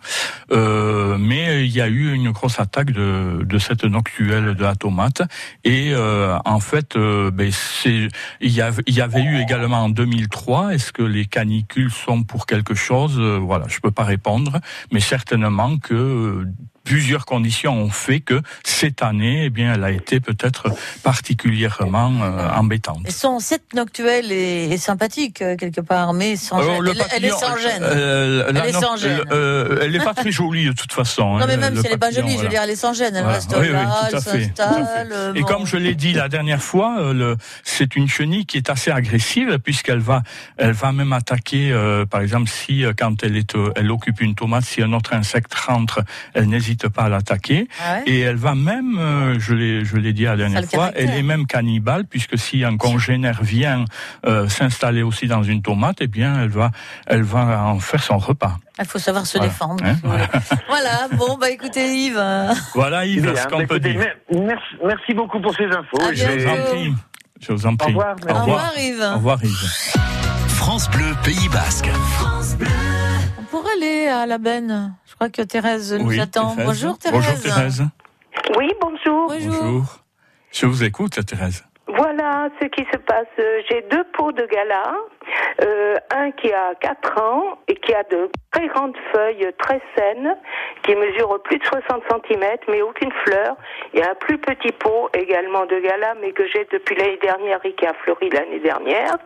[0.52, 5.22] euh, mais il y a eu une grosse attaque de, cette noctuelle de la tomate.
[5.64, 8.08] Et euh, en fait, ben, c'est,
[8.40, 10.74] il y, avait, il y avait eu également en 2003.
[10.74, 13.18] Est-ce que les canicules sont pour quelque chose?
[13.18, 14.58] Voilà, je peux pas répondre,
[14.92, 16.46] mais certainement que
[16.90, 20.72] plusieurs conditions ont fait que cette année, eh bien, elle a été peut-être
[21.04, 23.08] particulièrement euh, embêtante.
[23.10, 26.82] Son set noctuel est, est sympathique euh, quelque part, mais sans Alors, gêne.
[26.86, 27.82] le Elle, elle est sans gêne.
[27.82, 29.20] euh, Elle est noc- sans gêne.
[29.30, 31.38] euh, elle n'est pas très jolie de toute façon.
[31.38, 32.92] non mais hein, même si elle n'est pas jolie, je veux dire, elle est sans
[32.92, 33.14] gêne.
[33.14, 33.36] Elle Voilà.
[33.38, 35.08] reste Oui, là, elle s'installe.
[35.12, 35.46] euh, Et bon.
[35.46, 39.60] comme je l'ai dit la dernière fois, euh, c'est une chenille qui est assez agressive
[39.62, 40.22] puisqu'elle va,
[40.56, 44.20] elle va même attaquer, euh, par exemple, si euh, quand elle est, euh, elle occupe
[44.20, 46.00] une tomate, si un autre insecte rentre,
[46.34, 47.68] elle n'hésite pas à l'attaquer.
[47.84, 50.78] Ah ouais Et elle va même, euh, je l'ai, je l'ai dit la dernière fois,
[50.90, 51.08] caractère.
[51.10, 53.84] elle est même cannibale puisque si un congénère vient
[54.26, 56.70] euh, s'installer aussi dans une tomate, eh bien, elle va,
[57.06, 58.56] elle va en faire son repas.
[58.78, 59.52] Il faut savoir se Voilà.
[59.52, 59.84] défendre.
[59.84, 59.96] Hein,
[60.68, 62.22] voilà, bon, bah écoutez Yves.
[62.74, 64.00] Voilà Yves, Bien, ce qu'on bah, peut écoutez, dire.
[64.00, 64.16] mer-
[64.46, 66.00] merci, merci beaucoup pour ces infos.
[66.00, 66.94] À Je vous en prie.
[67.40, 67.88] Je vous en prie.
[67.92, 69.02] revoir, Au revoir Yves.
[69.02, 69.96] Au revoir Yves.
[70.48, 71.88] France Bleu Pays Basque.
[73.38, 74.94] On pourrait aller à la benne.
[75.20, 76.54] Je crois que Thérèse nous Oui, attend.
[76.54, 76.66] Thérèse.
[76.66, 77.20] Bonjour Thérèse.
[77.20, 77.84] Bonjour Thérèse.
[78.56, 79.28] Oui, bonjour.
[79.28, 79.62] Bonjour.
[79.62, 80.04] Bonjour.
[80.50, 81.62] Je vous écoute, Thérèse.
[81.96, 83.26] Voilà ce qui se passe.
[83.68, 84.94] J'ai deux pots de gala.
[85.62, 90.36] Euh, un qui a 4 ans et qui a de très grandes feuilles très saines,
[90.82, 93.56] qui mesurent plus de 60 cm, mais aucune fleur.
[93.92, 97.18] Il y a un plus petit pot également de gala, mais que j'ai depuis l'année
[97.22, 99.16] dernière et qui a fleuri l'année dernière,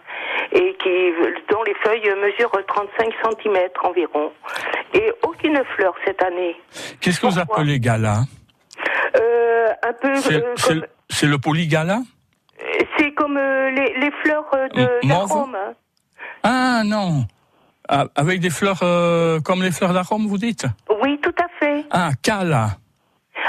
[0.52, 1.12] et qui,
[1.50, 4.32] dont les feuilles mesurent 35 cm environ.
[4.92, 6.56] Et aucune fleur cette année.
[7.00, 8.22] Qu'est-ce que vous appelez gala?
[9.16, 11.98] Euh, un peu C'est euh, comme, le polygala?
[12.98, 14.88] C'est comme euh, les, les fleurs euh, de.
[16.42, 17.24] Ah non
[17.88, 20.66] Ah, Avec des fleurs euh, comme les fleurs d'arôme, vous dites?
[21.02, 21.84] Oui, tout à fait.
[21.90, 22.76] Ah, cala.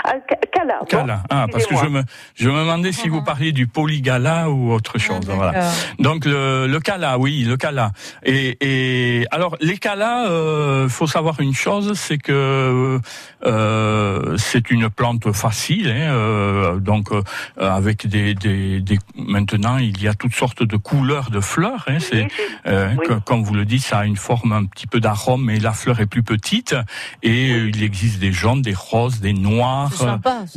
[0.03, 0.79] Ah, ca- Cala.
[0.81, 1.23] bon, Cala.
[1.29, 2.03] Ah, parce que je me,
[2.35, 5.19] je me demandais si vous parliez du polygala ou autre chose.
[5.29, 5.51] Ah, voilà.
[5.53, 5.71] d'accord.
[5.99, 7.91] Donc le, le cala, oui, le cala.
[8.23, 12.99] Et, et alors les calas, euh, faut savoir une chose, c'est que
[13.45, 15.87] euh, c'est une plante facile.
[15.89, 17.21] Hein, euh, donc euh,
[17.59, 21.85] avec des, des, des, maintenant il y a toutes sortes de couleurs de fleurs.
[21.87, 22.27] Hein, c'est Oui,
[22.67, 25.59] euh, que- comme vous le dites, ça a une forme un petit peu d'arôme, mais
[25.59, 26.75] la fleur est plus petite.
[27.23, 29.84] Et euh, il existe des jaunes, des roses, des noirs.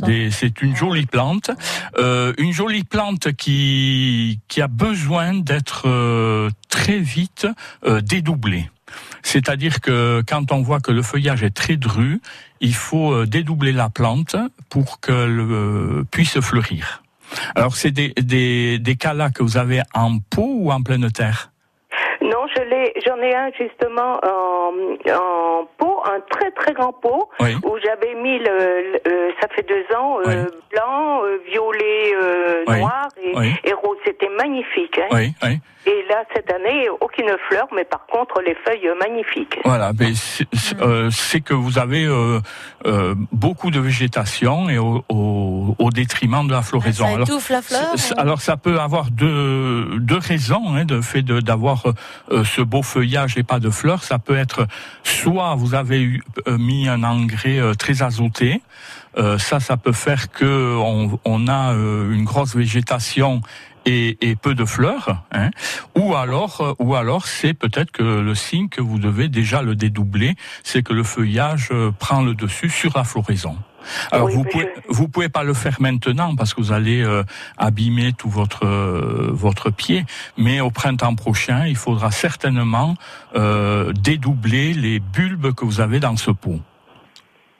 [0.05, 1.51] Des- C'est une jolie plante,
[1.97, 7.47] euh, une jolie plante qui qui a besoin d'être euh, très vite
[7.85, 8.69] euh, dédoublée.
[9.21, 12.21] C'est-à-dire que quand on voit que le feuillage est très dru,
[12.61, 14.35] il faut euh, dédoubler la plante
[14.69, 17.03] pour qu'elle euh, puisse fleurir.
[17.55, 21.51] Alors c'est des, des, des calas que vous avez en pot ou en pleine terre?
[22.55, 24.71] Je l'ai, j'en ai un justement en,
[25.11, 27.55] en pot, un très très grand pot, Oui.
[27.63, 28.45] où j'avais mis le,
[28.93, 32.79] le- euh, ça fait deux ans, euh, blanc, euh, violet, euh, Oui.
[32.79, 33.07] noir
[33.63, 33.97] et rose.
[34.05, 34.97] C'était magnifique.
[34.99, 35.07] hein.
[35.11, 35.59] Oui, oui.
[35.91, 39.57] Et là, cette année, aucune fleur, mais par contre, les feuilles magnifiques.
[39.65, 42.39] Voilà, mais c'est c'est- euh, c'est que vous avez euh,
[42.85, 47.05] euh, beaucoup de végétation et au, au, au détriment de la floraison.
[47.05, 50.85] Ça Alors, étouffe la fleur c'est- ou- alors ça peut avoir deux, deux raisons hein,
[50.85, 51.83] de fait de- d'avoir
[52.31, 54.03] euh, ce beau feuillage et pas de fleurs.
[54.03, 54.67] Ça peut être
[55.03, 58.61] soit vous avez eu, euh, mis un engrais euh, très azoté.
[59.17, 63.41] Euh, ça, ça peut faire que on, on a euh, une grosse végétation
[63.85, 65.49] et, et peu de fleurs, hein.
[65.95, 69.75] ou alors, euh, ou alors c'est peut-être que le signe que vous devez déjà le
[69.75, 73.57] dédoubler, c'est que le feuillage euh, prend le dessus sur la floraison.
[74.11, 77.01] Alors Oui, vous pouvez je- vous pouvez pas le faire maintenant parce que vous allez
[77.01, 77.23] euh,
[77.57, 80.05] abîmer tout votre euh, votre pied,
[80.37, 82.95] mais au printemps prochain, il faudra certainement
[83.35, 86.59] euh, dédoubler les bulbes que vous avez dans ce pot.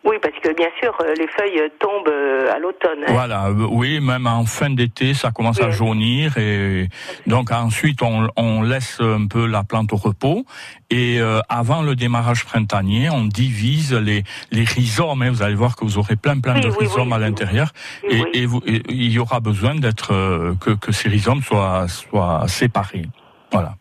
[0.10, 3.00] Oui, parce que bien sûr, euh, les feuilles tombent euh, à l'automne.
[3.08, 3.12] hein.
[3.14, 6.88] Voilà, euh, oui, même en fin d'été, ça commence à jaunir et
[7.28, 10.46] donc ensuite on, on laisse un peu la plante au repos
[10.90, 15.22] et euh, avant le démarrage printanier, on divise les les rhizomes.
[15.22, 15.30] hein.
[15.30, 17.72] vous allez voir que vous aurez plein plein Oui, de oui, rhizomes à l'intérieur
[18.04, 18.26] et, oui.
[18.34, 22.48] et vous- et il y aura besoin d'être euh, que que ces rhizomes soient soient
[22.48, 23.06] séparés.
[23.52, 23.76] Voilà.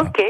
[0.00, 0.22] Ok.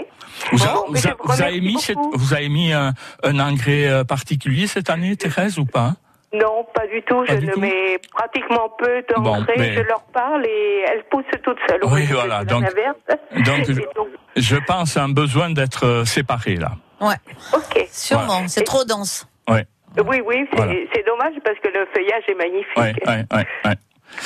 [0.52, 2.18] Vous, Bon, a- mais vous, je a- vous vous avez mis cette- beaucoup.
[2.18, 5.94] vous avez mis un, un engrais euh, particulier cette année, Thérèse, ou pas?
[6.32, 7.24] Non, pas du tout.
[7.24, 7.60] Pas je du ne tout?
[7.60, 9.54] mets pratiquement peu Bon, d'engrais.
[9.58, 11.80] mais- Je leur parle et elles poussent toutes seules.
[11.84, 12.64] Oui, voilà, donc-
[13.36, 16.72] je- donc, Je pense à un besoin d'être euh, séparé là.
[17.00, 17.14] Ouais,
[17.54, 17.86] ok.
[17.90, 18.46] sûrement.
[18.48, 19.26] C'est trop dense.
[19.48, 19.66] Ouais,
[20.04, 20.72] Oui, oui, c'est Voilà.
[21.06, 22.76] dommage parce que le feuillage est magnifique.
[22.76, 23.74] ouais, ouais, ouais, ouais.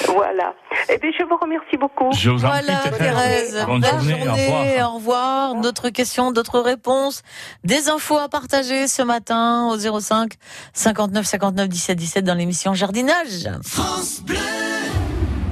[0.09, 0.55] Voilà.
[0.89, 2.11] Eh bien, je vous remercie beaucoup.
[2.13, 3.65] Je vous en Voilà, prie, Thérèse.
[3.67, 4.91] Bonne journée, au revoir.
[4.91, 5.55] Au revoir.
[5.57, 7.23] D'autres questions, d'autres réponses,
[7.65, 10.33] des infos à partager ce matin au 05
[10.73, 13.49] 59 59 17 17 dans l'émission Jardinage.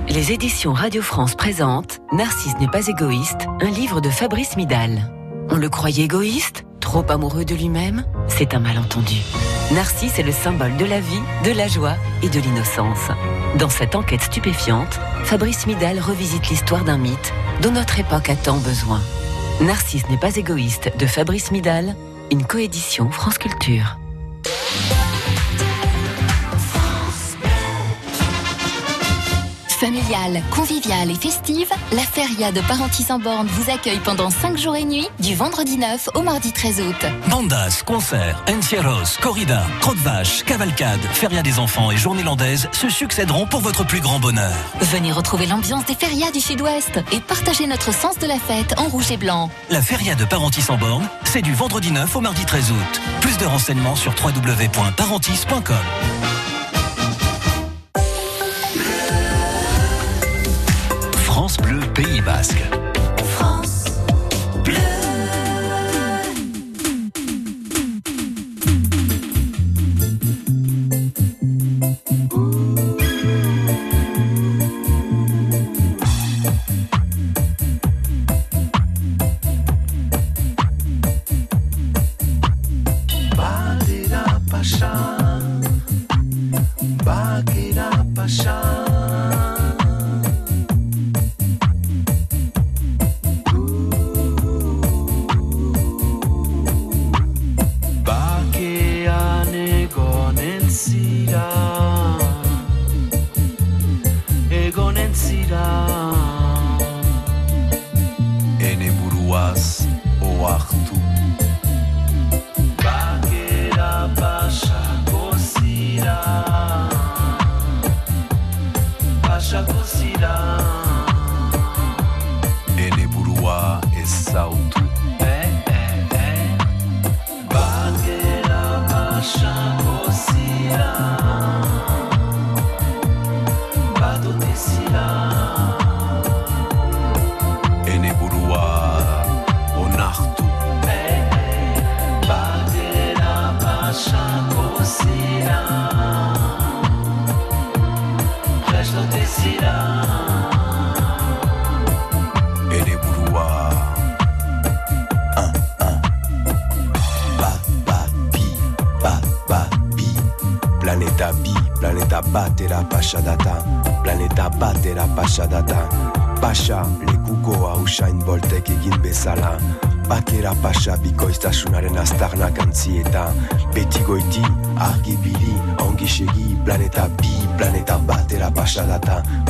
[0.09, 5.11] Les éditions Radio France présentent Narcisse n'est pas égoïste, un livre de Fabrice Midal.
[5.51, 9.17] On le croyait égoïste Trop amoureux de lui-même C'est un malentendu.
[9.73, 13.11] Narcisse est le symbole de la vie, de la joie et de l'innocence.
[13.59, 18.57] Dans cette enquête stupéfiante, Fabrice Midal revisite l'histoire d'un mythe dont notre époque a tant
[18.57, 19.03] besoin.
[19.61, 21.97] Narcisse n'est pas égoïste de Fabrice Midal,
[22.31, 23.99] une coédition France Culture.
[29.79, 34.75] Familiale, conviviale et festive, la Feria de Parentis en Borne vous accueille pendant 5 jours
[34.75, 37.07] et nuits, du vendredi 9 au mardi 13 août.
[37.31, 43.47] Bandas, concerts, Encierros, corrida, crotte vache, cavalcade, feria des enfants et journée landaise se succéderont
[43.47, 44.53] pour votre plus grand bonheur.
[44.81, 48.89] Venez retrouver l'ambiance des ferias du Sud-Ouest et partagez notre sens de la fête en
[48.89, 49.49] rouge et blanc.
[49.71, 53.01] La feria de Parentis en Borne, c'est du vendredi 9 au mardi 13 août.
[53.21, 55.77] Plus de renseignements sur www.parentis.com.
[61.99, 62.78] Pays Basque.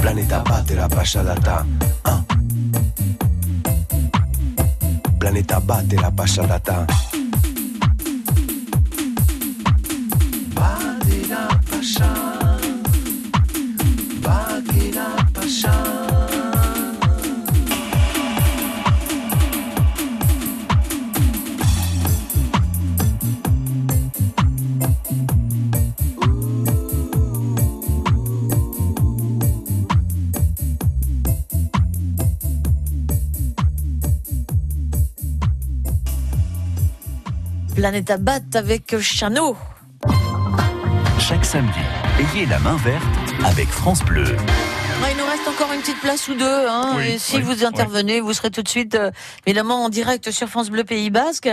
[0.01, 1.67] Planeta batera pasadata
[2.05, 2.23] ah.
[5.19, 6.43] planeta batera pasha
[10.57, 12.18] Bagheera
[37.79, 39.57] Planète Bat avec Chano.
[41.21, 41.79] Chaque samedi,
[42.19, 43.05] ayez la main verte
[43.45, 44.25] avec France Bleu.
[44.25, 46.45] Ouais, il nous reste encore une petite place ou deux.
[46.45, 49.13] Hein, Oui, et si oui, vous intervenez, vous serez tout de suite, euh,
[49.47, 51.49] évidemment, en direct sur France Bleu Pays Basque.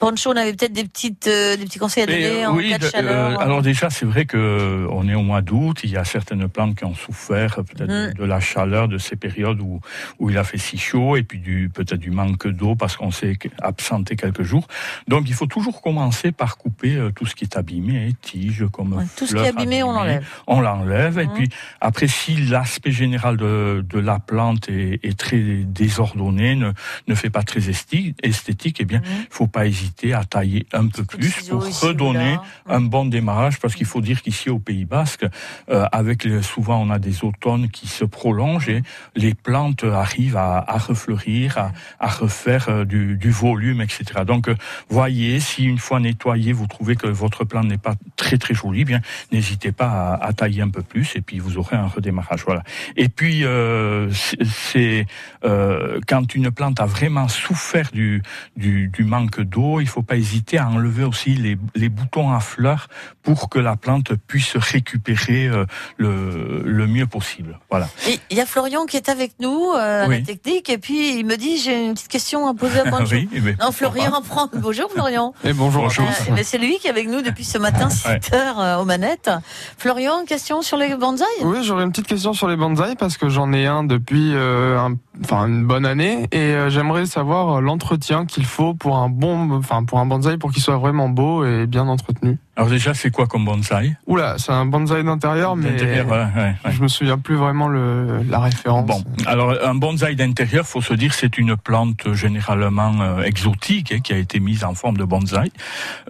[0.00, 2.78] Pancho, on avait peut-être des petites, euh, des petits conseils à donner en oui, cas
[2.78, 3.38] de de- chaleur.
[3.38, 5.80] euh, alors déjà, c'est vrai que euh, on est au mois d'août.
[5.84, 8.14] Il y a certaines plantes qui ont souffert peut-être Mm.
[8.14, 9.78] de, la chaleur de ces périodes où
[10.18, 13.10] où il a fait si chaud et puis du peut-être du manque d'eau parce qu'on
[13.10, 14.66] s'est absenté quelques jours.
[15.06, 18.64] Donc il faut toujours commencer par couper euh, tout ce qui est abîmé, hein, tiges
[18.72, 20.24] comme Ouais, tout ce qui est abîmé, on l'enlève.
[20.46, 21.34] On l'enlève et Mhm.
[21.34, 21.48] puis
[21.82, 26.72] après si l'aspect général de, de la plante est, est très désordonné, ne,
[27.06, 30.86] ne fait pas très esti- esthétique, eh bien il faut pas hésiter à tailler un
[30.88, 32.36] peu plus pour redonner
[32.66, 35.26] un bon démarrage parce qu'il faut dire qu'ici au Pays Basque,
[35.70, 38.82] euh, avec les- souvent on a des automnes qui se prolongent et
[39.16, 44.04] les plantes arrivent à, à refleurir, à, à refaire euh, du, du volume, etc.
[44.26, 44.54] Donc euh,
[44.88, 48.84] voyez si une fois nettoyé vous trouvez que votre plante n'est pas très très jolie,
[48.84, 49.00] bien
[49.32, 52.42] n'hésitez pas à, à tailler un peu plus et puis vous aurez un redémarrage.
[52.46, 52.62] Voilà.
[52.96, 55.06] Et puis euh, c'est- c'est
[55.44, 58.22] euh, quand une plante a vraiment souffert du,
[58.56, 62.40] du, du manque d'eau, il faut pas hésiter à enlever aussi les, les boutons à
[62.40, 62.88] fleurs
[63.22, 65.64] pour que la plante puisse récupérer euh,
[65.96, 67.58] le, le mieux possible.
[67.70, 67.88] Voilà.
[68.30, 71.26] Il y a Florian qui est avec nous euh, à la technique et puis il
[71.26, 73.12] me dit j'ai une petite question à poser à Pancho.
[73.12, 74.48] Oui, eh ben, non, Florian prend.
[74.54, 75.34] Bonjour Florian.
[75.44, 75.82] Et bonjour.
[75.84, 76.06] Bonjour.
[76.06, 78.20] Euh, mais c'est lui qui est avec nous depuis ce matin 6 Ouais.
[78.34, 79.30] heures euh, aux manettes.
[79.78, 81.26] Florian, question sur les bonsaïs?
[81.42, 84.78] Oui, j'aurais une petite question sur les bonsaïs parce que j'en ai un depuis euh,
[84.78, 89.08] un- enfin une bonne année et euh, j'aimerais savoir euh, l'entretien qu'il faut pour un
[89.08, 92.38] bon enfin pour un bonsaï pour qu'il soit vraiment beau et bien entretenu.
[92.56, 93.96] Alors déjà, c'est quoi comme bonsaï?
[94.06, 96.72] Oula, c'est un bonsaï d'intérieur mais ouais, ouais, ouais.
[96.72, 98.86] je me souviens plus vraiment le la référence.
[98.86, 104.00] Bon, alors un bonsaï d'intérieur, faut se dire, c'est une plante généralement euh, exotique hein,
[104.00, 105.50] qui a été mise en forme de bonsaï.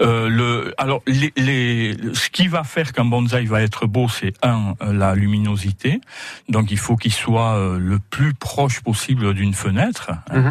[0.01, 4.35] Euh, le, alors, les, les, ce qui va faire qu'un bonsaï va être beau, c'est
[4.43, 6.01] un la luminosité.
[6.49, 10.11] Donc, il faut qu'il soit le plus proche possible d'une fenêtre.
[10.31, 10.51] hein, Mhm.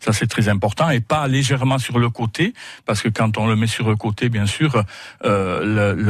[0.00, 2.54] ça, c'est très important, et pas légèrement sur le côté,
[2.86, 4.82] parce que quand on le met sur le côté, bien sûr,
[5.24, 6.02] euh, le,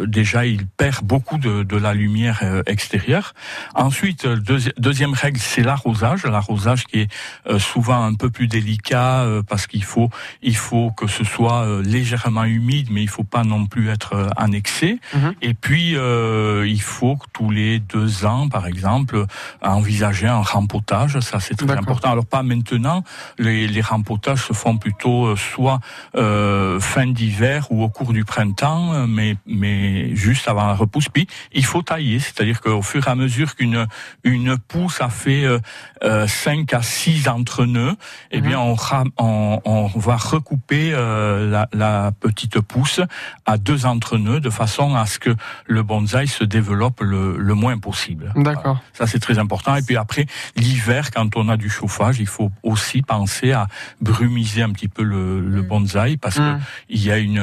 [0.00, 3.34] le- déjà il perd beaucoup de, de la lumière euh, extérieure.
[3.74, 6.24] Ensuite, euh, deuxi- deuxième règle, c'est l'arrosage.
[6.24, 7.08] L'arrosage qui est
[7.48, 10.10] euh, souvent un peu plus délicat euh, parce qu'il faut
[10.42, 14.52] il faut que ce soit légèrement humide, mais il faut pas non plus être en
[14.52, 14.98] excès.
[15.14, 15.34] Mhm.
[15.42, 19.24] Et puis euh, il faut que tous les deux ans, par exemple,
[19.62, 21.15] envisager un rempotage.
[21.20, 22.10] Ça c'est très important.
[22.12, 23.02] Alors pas maintenant.
[23.38, 25.80] Les, les rempotages se font plutôt euh, soit
[26.16, 31.08] euh, fin d'hiver ou au cours du printemps, euh, mais mais juste avant la repousse.
[31.08, 33.86] Puis il faut tailler, c'est-à-dire qu'au fur et à mesure qu'une
[34.24, 35.58] une pousse a fait euh,
[36.04, 37.94] euh, 5 à 6 entre-nœuds,
[38.30, 43.00] eh bien on, ram- on, on va recouper euh, la, la petite pousse
[43.44, 45.34] à deux entre-nœuds de façon à ce que
[45.66, 48.32] le bonsaï se développe le, le moins possible.
[48.36, 48.80] D'accord.
[48.92, 49.74] Ça, c'est très important.
[49.76, 53.66] Et puis après, l'hiver, quand on a du chauffage, il faut aussi penser à
[54.00, 56.58] brumiser un petit peu le, le bonsaï parce Mm.
[56.58, 57.38] que il y a une,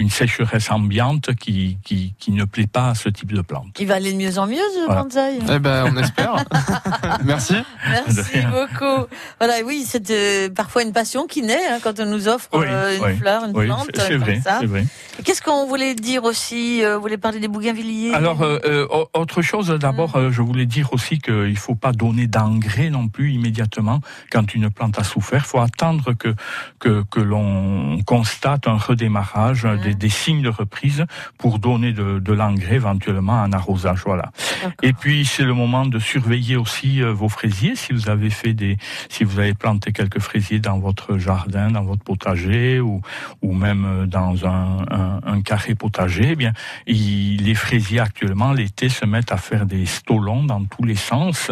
[0.00, 3.76] une sécheresse ambiante qui, qui, qui ne plaît pas à ce type de plante.
[3.78, 5.02] Il va aller de mieux en mieux ce Voilà.
[5.02, 5.38] bonsaï.
[5.50, 6.44] Eh ben on espère.
[7.24, 7.54] Merci.
[7.88, 9.06] Merci beaucoup.
[9.38, 12.64] Voilà, oui, c'est euh, parfois une passion qui naît hein, quand on nous offre Oui,
[12.68, 13.88] euh, une oui, fleur, une oui, plante.
[13.94, 14.84] c'est- vrai,
[15.24, 18.14] Qu'est-ce qu'on voulait dire aussi euh, Vous voulez parler des bougainvilliers?
[18.14, 21.74] Alors, euh, euh, au- autre chose, d'abord, euh, je voulais dire aussi qu'il ne faut
[21.74, 25.42] pas donner d'engrais non plus immédiatement quand une plante a souffert.
[25.44, 26.34] Il faut attendre que,
[26.78, 31.04] que, que l'on constate un redémarrage, des, des signes de reprise
[31.38, 34.02] pour donner de, de l'engrais éventuellement en arrosage.
[34.04, 34.30] Voilà.
[34.82, 37.74] Et puis, c'est le moment de surveiller aussi euh, vos fraisiers.
[37.76, 38.76] Si vous avez fait des,
[39.08, 43.00] si vous avez planté quelques fraisiers dans votre jardin, dans votre potager ou,
[43.40, 46.52] ou même euh, dans un, un, un carré potager, eh bien,
[46.86, 51.50] il- les fraisiers actuellement, l'été, se mettent à faire des stolons dans tous les sens.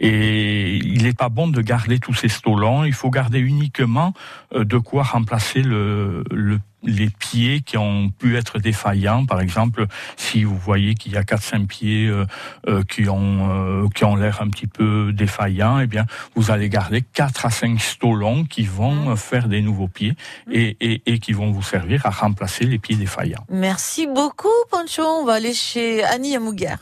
[0.00, 2.84] Et il n'est pas bon de garder tous ces stolons.
[2.84, 4.12] Il faut garder uniquement
[4.54, 9.86] euh, de quoi remplacer le, le les pieds qui ont pu être défaillants, par exemple,
[10.16, 12.24] si vous voyez qu'il y a quatre cinq pieds euh,
[12.68, 16.06] euh, qui ont euh, qui ont l'air un petit peu défaillants, eh bien,
[16.36, 20.14] vous allez garder quatre à cinq stolons qui vont euh, faire des nouveaux pieds
[20.50, 23.44] et, et, et qui vont vous servir à remplacer les pieds défaillants.
[23.50, 25.02] Merci beaucoup, Pancho.
[25.02, 26.76] On va aller chez Annie Amouguer.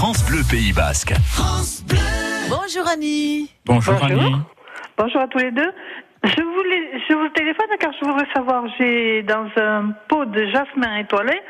[0.00, 1.12] France Bleu Pays Basque.
[2.48, 3.52] Bonjour Annie.
[3.66, 4.22] Bonjour, Bonjour.
[4.22, 4.36] Annie.
[4.96, 5.70] Bonjour à tous les deux.
[6.24, 11.00] Je voulais, je vous téléphone car je voudrais savoir, j'ai dans un pot de jasmin
[11.00, 11.42] étoilé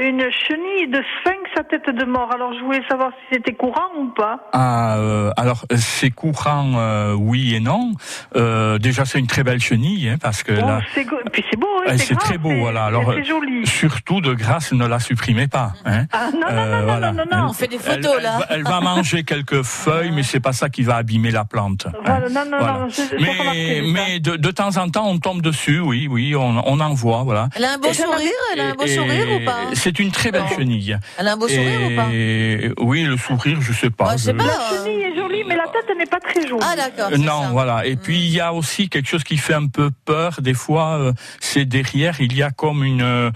[0.00, 2.30] une chenille de sphinx à tête de mort.
[2.34, 4.38] Alors je voulais savoir si c'était courant ou pas.
[4.52, 7.92] Ah, euh, alors c'est courant, euh, oui et non.
[8.36, 11.44] Euh, déjà, c'est une très belle chenille, hein, parce que Bon, là, c'est go- puis
[11.50, 12.84] c'est beau, oui, euh, c'est très beau, voilà.
[12.86, 13.66] Alors, c'est joli.
[13.66, 15.72] surtout de grâce, ne la supprimez pas.
[15.84, 16.06] Hein.
[16.12, 17.12] Ah non, non, Euh, non, voilà.
[17.12, 18.38] non, non, non, On fait des photos elle, là.
[18.50, 21.86] Elle va manger quelques feuilles, mais c'est pas ça qui va abîmer la plante.
[21.86, 21.92] hein.
[22.04, 22.78] Voilà, non, non, Voilà.
[22.80, 26.34] non, je- Mais, remarqué mais de, de temps en temps, on tombe dessus, oui, oui,
[26.34, 27.48] on, on en voit, voilà.
[27.56, 29.98] Elle a un beau Et- sourire Elle a un beau et- sourire ou pas C'est
[29.98, 30.96] une très belle chenille.
[31.18, 34.12] Elle a un beau sourire ou pas Et oui, le sourire, je sais pas.
[34.12, 34.44] Je sais pas.
[34.44, 36.64] La euh, chenille est jolie, mais la tête n'est pas très jolie.
[36.64, 37.10] Ah d'accord.
[37.18, 37.48] Non, ça.
[37.50, 37.84] Voilà.
[37.86, 40.40] Et puis il y a aussi quelque chose qui fait un peu peur.
[40.40, 43.30] Des fois, euh, c'est derrière, il y a comme une, euh,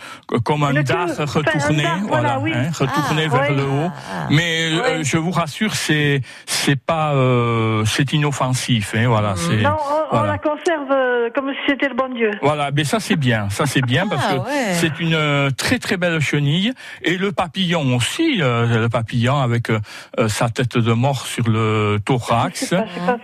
[0.45, 2.53] comme un dard retourné, un dard, voilà, voilà, oui.
[2.55, 3.91] hein, retourné Ah, vers le haut.
[3.93, 4.27] Ah.
[4.31, 5.05] Mais euh, Ouais.
[5.05, 9.35] je vous rassure, c'est c'est pas, euh, c'est inoffensif, hein, voilà.
[9.37, 9.77] C'est Non,
[10.13, 12.31] on, la conserve euh, comme si c'était le bon Dieu.
[12.43, 14.75] Voilà, mais ça c'est bien, ça c'est bien parce Ah, que ouais.
[14.75, 16.36] c'est une euh, très très belle chenille.
[16.37, 16.73] Chenille
[17.03, 19.79] et le papillon aussi, euh, le papillon avec euh,
[20.19, 22.75] euh, sa tête de mort sur le thorax.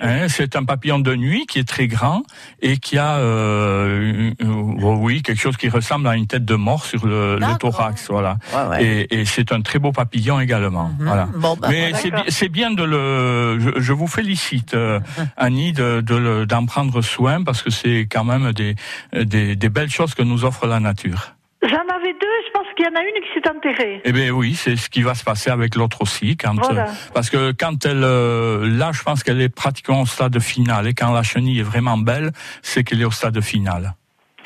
[0.00, 2.22] Hein, c'est un papillon de nuit qui est très grand
[2.62, 6.84] et qui a, euh, oh oui, quelque chose qui ressemble à une tête de mort
[6.84, 8.38] sur le, le thorax, voilà.
[8.54, 8.84] Ouais, ouais.
[8.84, 11.28] Et, et c'est un très beau papillon également, voilà.
[11.36, 11.98] Bon, bah, Mais voilà.
[11.98, 15.00] c'est bi- c'est bien de le, je, je vous félicite, euh,
[15.36, 18.74] Annie, de, de le- d'en prendre soin parce que c'est quand même des,
[19.12, 21.34] des, des belles choses que nous offre la nature.
[21.64, 24.00] J'en avais deux, je pense qu'il y en a une qui s'est enterrée.
[24.04, 26.88] Eh bien oui, c'est ce qui va se passer avec l'autre aussi, quand Voilà.
[26.88, 30.88] euh, parce que quand elle, euh, là, je pense qu'elle est pratiquement au stade final,
[30.88, 32.32] et quand la chenille est vraiment belle,
[32.62, 33.94] c'est qu'elle est au stade final.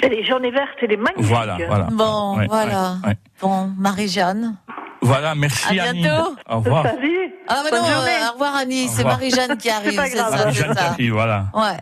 [0.02, 1.24] Elle est jaune et verte, elle est magnifique.
[1.24, 1.88] Voilà, voilà.
[1.90, 2.96] Bon, Ouais, voilà.
[3.02, 3.16] ouais, ouais.
[3.40, 4.56] Bon, Marie-Jeanne.
[5.00, 6.02] Voilà, merci À Annie.
[6.02, 6.36] bientôt.
[6.50, 6.82] Au revoir.
[6.84, 7.32] Salut.
[7.48, 8.10] Ah, mais Bonne non, journée.
[8.10, 9.04] euh, au revoir Annie, c'est.
[9.04, 10.74] Marie-Jeanne qui arrive, pas c'est ça, Marie-Jeanne
[11.12, 11.46] voilà.
[11.54, 11.78] Ouais.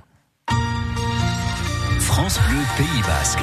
[1.98, 3.40] France Bleu Pays Basque.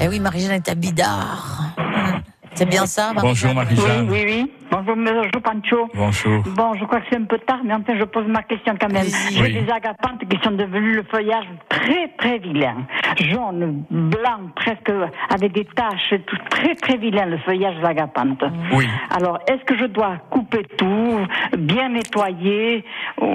[0.00, 1.74] Eh oui, Marie-Jeanne est à Bidart.
[1.78, 2.22] Hum.
[2.54, 4.06] C'est bien ça, Bonjour Marie-Jeanne?
[4.06, 4.10] Marie-Jeanne.
[4.10, 4.52] Oui, oui.
[4.70, 5.88] Bonjour, bonjour Pancho.
[5.94, 6.42] Bonjour.
[6.54, 8.92] Bon, je crois que c'est un peu tard, mais enfin, je pose ma question quand
[8.92, 9.06] même.
[9.32, 9.52] J'ai Oui.
[9.52, 12.86] des agapantes qui sont devenues le feuillage très, très vilain.
[13.20, 14.92] Jaune, blanc, presque
[15.34, 18.44] avec des taches, tout très, très vilain, le feuillage des agapantes.
[18.72, 18.86] Oui.
[19.10, 21.18] Alors, est-ce que je dois couper tout,
[21.58, 22.84] bien nettoyer,
[23.20, 23.26] ou,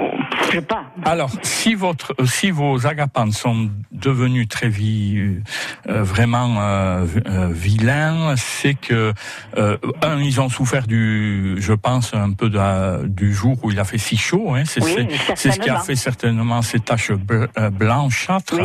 [0.46, 0.84] je sais pas.
[1.04, 5.42] Alors, si votre, euh, si vos agapantes sont devenus très vi,
[5.88, 9.12] euh, vraiment euh, euh, vilains, c'est que
[9.58, 11.25] euh, un, ils ont souffert du,
[11.58, 14.54] je pense un peu de du jour où il a fait si chaud.
[14.54, 18.60] Hein, c'est Oui, ce qui a fait certainement ces taches euh, blanchâtres.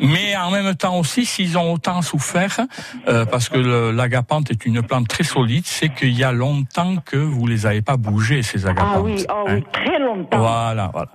[0.00, 2.60] Mais en même temps aussi, s'ils ont autant souffert,
[3.08, 3.58] euh, parce que
[3.90, 7.82] l'agapante est une plante très solide, c'est qu'il y a longtemps que vous les avez
[7.82, 8.94] pas bougés ces agapantes.
[8.94, 9.54] Ah oui, oh hein.
[9.54, 10.03] oui, très longtemps.
[10.32, 11.10] Voilà, voilà.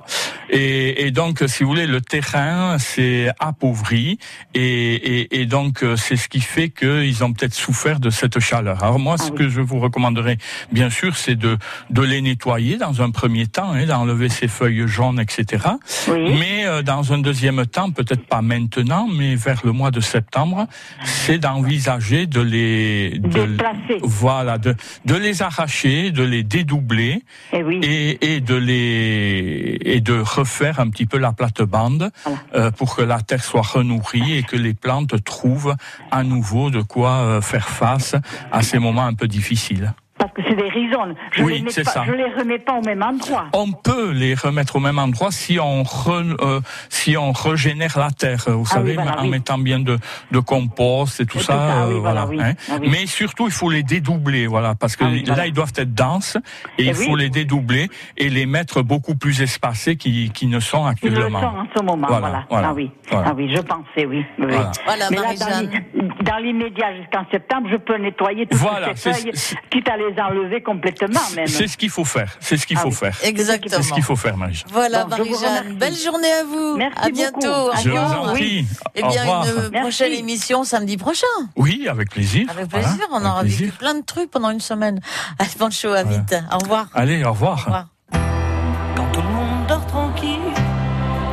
[0.50, 4.18] Et, et donc, si vous voulez, le terrain c'est appauvri,
[4.54, 8.40] et, et, et donc euh, c'est ce qui fait qu'ils ont peut-être souffert de cette
[8.40, 8.84] chaleur.
[8.84, 10.38] Alors moi, ce que je vous recommanderais,
[10.72, 11.58] bien sûr, c'est de
[11.90, 15.66] de les nettoyer dans un premier temps, hein, d'enlever ces feuilles jaunes, etc.
[16.40, 20.68] Mais euh, dans un deuxième temps, peut-être pas maintenant, mais vers le mois de septembre,
[21.04, 23.58] c'est d'envisager de les de,
[24.04, 24.76] voilà, de
[25.06, 27.24] de les arracher, de les dédoubler
[27.84, 32.12] et, et de les et de refaire un petit peu la plate-bande
[32.56, 35.76] euh, pour que la terre soit renourrie et que les plantes trouvent
[36.12, 38.16] à nouveau de quoi euh, faire face
[38.52, 39.94] à ces moments un peu difficiles.
[40.20, 41.16] Parce que c'est des rhizomes.
[41.32, 42.04] Je Oui, c'est ça.
[42.06, 43.46] je les remets pas au même endroit.
[43.54, 46.60] On peut les remettre au même endroit si on re- euh,
[46.90, 49.30] si on régénère la terre, vous Ah savez, oui, voilà, en oui.
[49.30, 49.98] mettant bien de,
[50.32, 51.54] de compost et tout Et ça.
[51.54, 52.52] tout ça, oui, euh, voilà, voilà, oui.
[52.52, 52.54] hein.
[52.70, 52.90] Ah oui.
[52.92, 55.48] Mais surtout, il faut les dédoubler, voilà, parce que Ah oui, là, voilà.
[55.48, 56.38] ils doivent être denses
[56.78, 60.60] et Eh il faut les dédoubler et les mettre beaucoup plus espacés qui, qui ne
[60.60, 61.40] sont Ils le actuellement.
[61.42, 62.46] sont en ce moment, voilà.
[62.52, 63.28] Ah oui, voilà.
[63.30, 64.26] ah oui, je pensais, oui.
[64.38, 64.46] oui.
[64.50, 64.72] Voilà.
[64.86, 65.66] Voilà, Mais là, Marie-Jeanne.
[65.66, 69.88] dans l'i- dans l'immédiat jusqu'en septembre, je peux nettoyer toutes Voilà, ces c'est- feuilles, quitte
[69.90, 71.48] à les enlever complètement même.
[71.48, 72.36] C'est ce qu'il faut faire.
[72.40, 72.96] C'est ce qu'il Ah faut oui.
[72.96, 73.16] faire.
[73.24, 73.76] Exactement.
[73.78, 74.64] C'est ce qu'il faut faire, Marie.
[74.72, 75.76] Voilà, Bon, je vous Marie-Jeanne.
[75.78, 76.78] Belle journée à vous.
[76.78, 77.40] Merci à bientôt.
[77.42, 77.78] beaucoup.
[77.84, 78.30] Je vous Encore.
[78.30, 78.66] en prie.
[78.96, 79.46] Eh Au bien, revoir.
[79.46, 79.80] une Merci.
[79.82, 81.28] prochaine émission samedi prochain.
[81.56, 82.48] Oui, avec plaisir.
[82.50, 83.06] Avec Voilà, plaisir.
[83.12, 83.66] on avec aura plaisir.
[83.68, 85.00] vécu plein de trucs pendant une semaine.
[85.40, 86.36] Allez, bonne show, à vite.
[86.54, 86.88] Au revoir.
[86.94, 87.54] Allez, au revoir.
[87.60, 87.88] Au revoir.
[88.96, 90.40] Quand tout le monde dort tranquille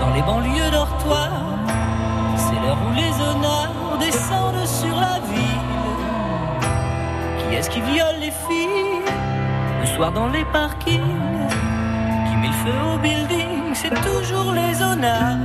[0.01, 1.36] dans les banlieues dortoirs,
[9.99, 11.01] dans les parkings
[12.29, 15.39] Qui met le feu au building C'est toujours les honneurs.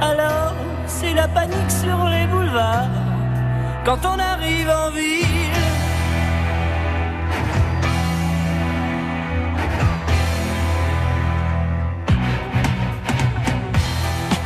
[0.00, 0.54] Alors,
[0.86, 2.88] c'est la panique sur les boulevards
[3.84, 5.60] quand on arrive en ville.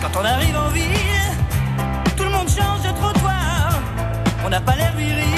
[0.00, 0.84] Quand on arrive en ville,
[2.16, 3.72] tout le monde change de trottoir.
[4.46, 5.35] On n'a pas l'air viril,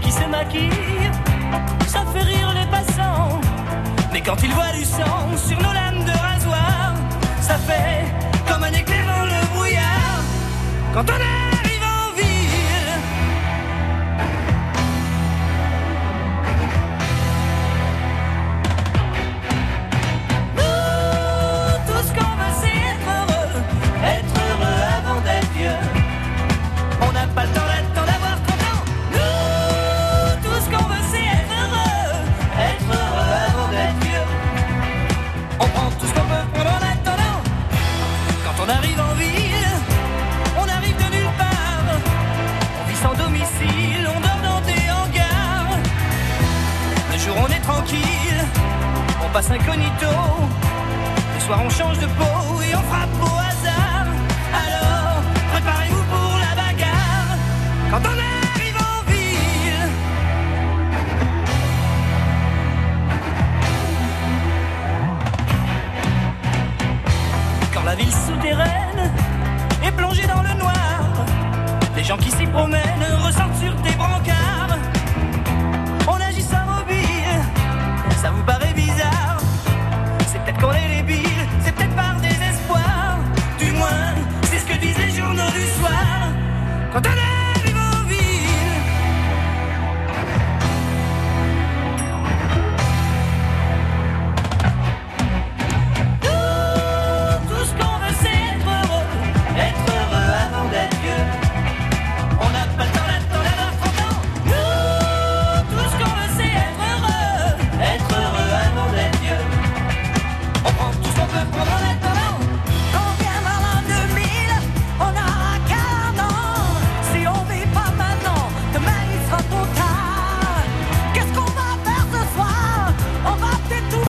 [0.00, 1.10] Qui se maquillent,
[1.86, 3.38] ça fait rire les passants.
[4.12, 6.94] Mais quand ils voient du sang sur nos lames de rasoir,
[7.40, 8.06] ça fait
[8.48, 10.22] comme un éclair dans le brouillard.
[10.94, 11.51] Quand on arrive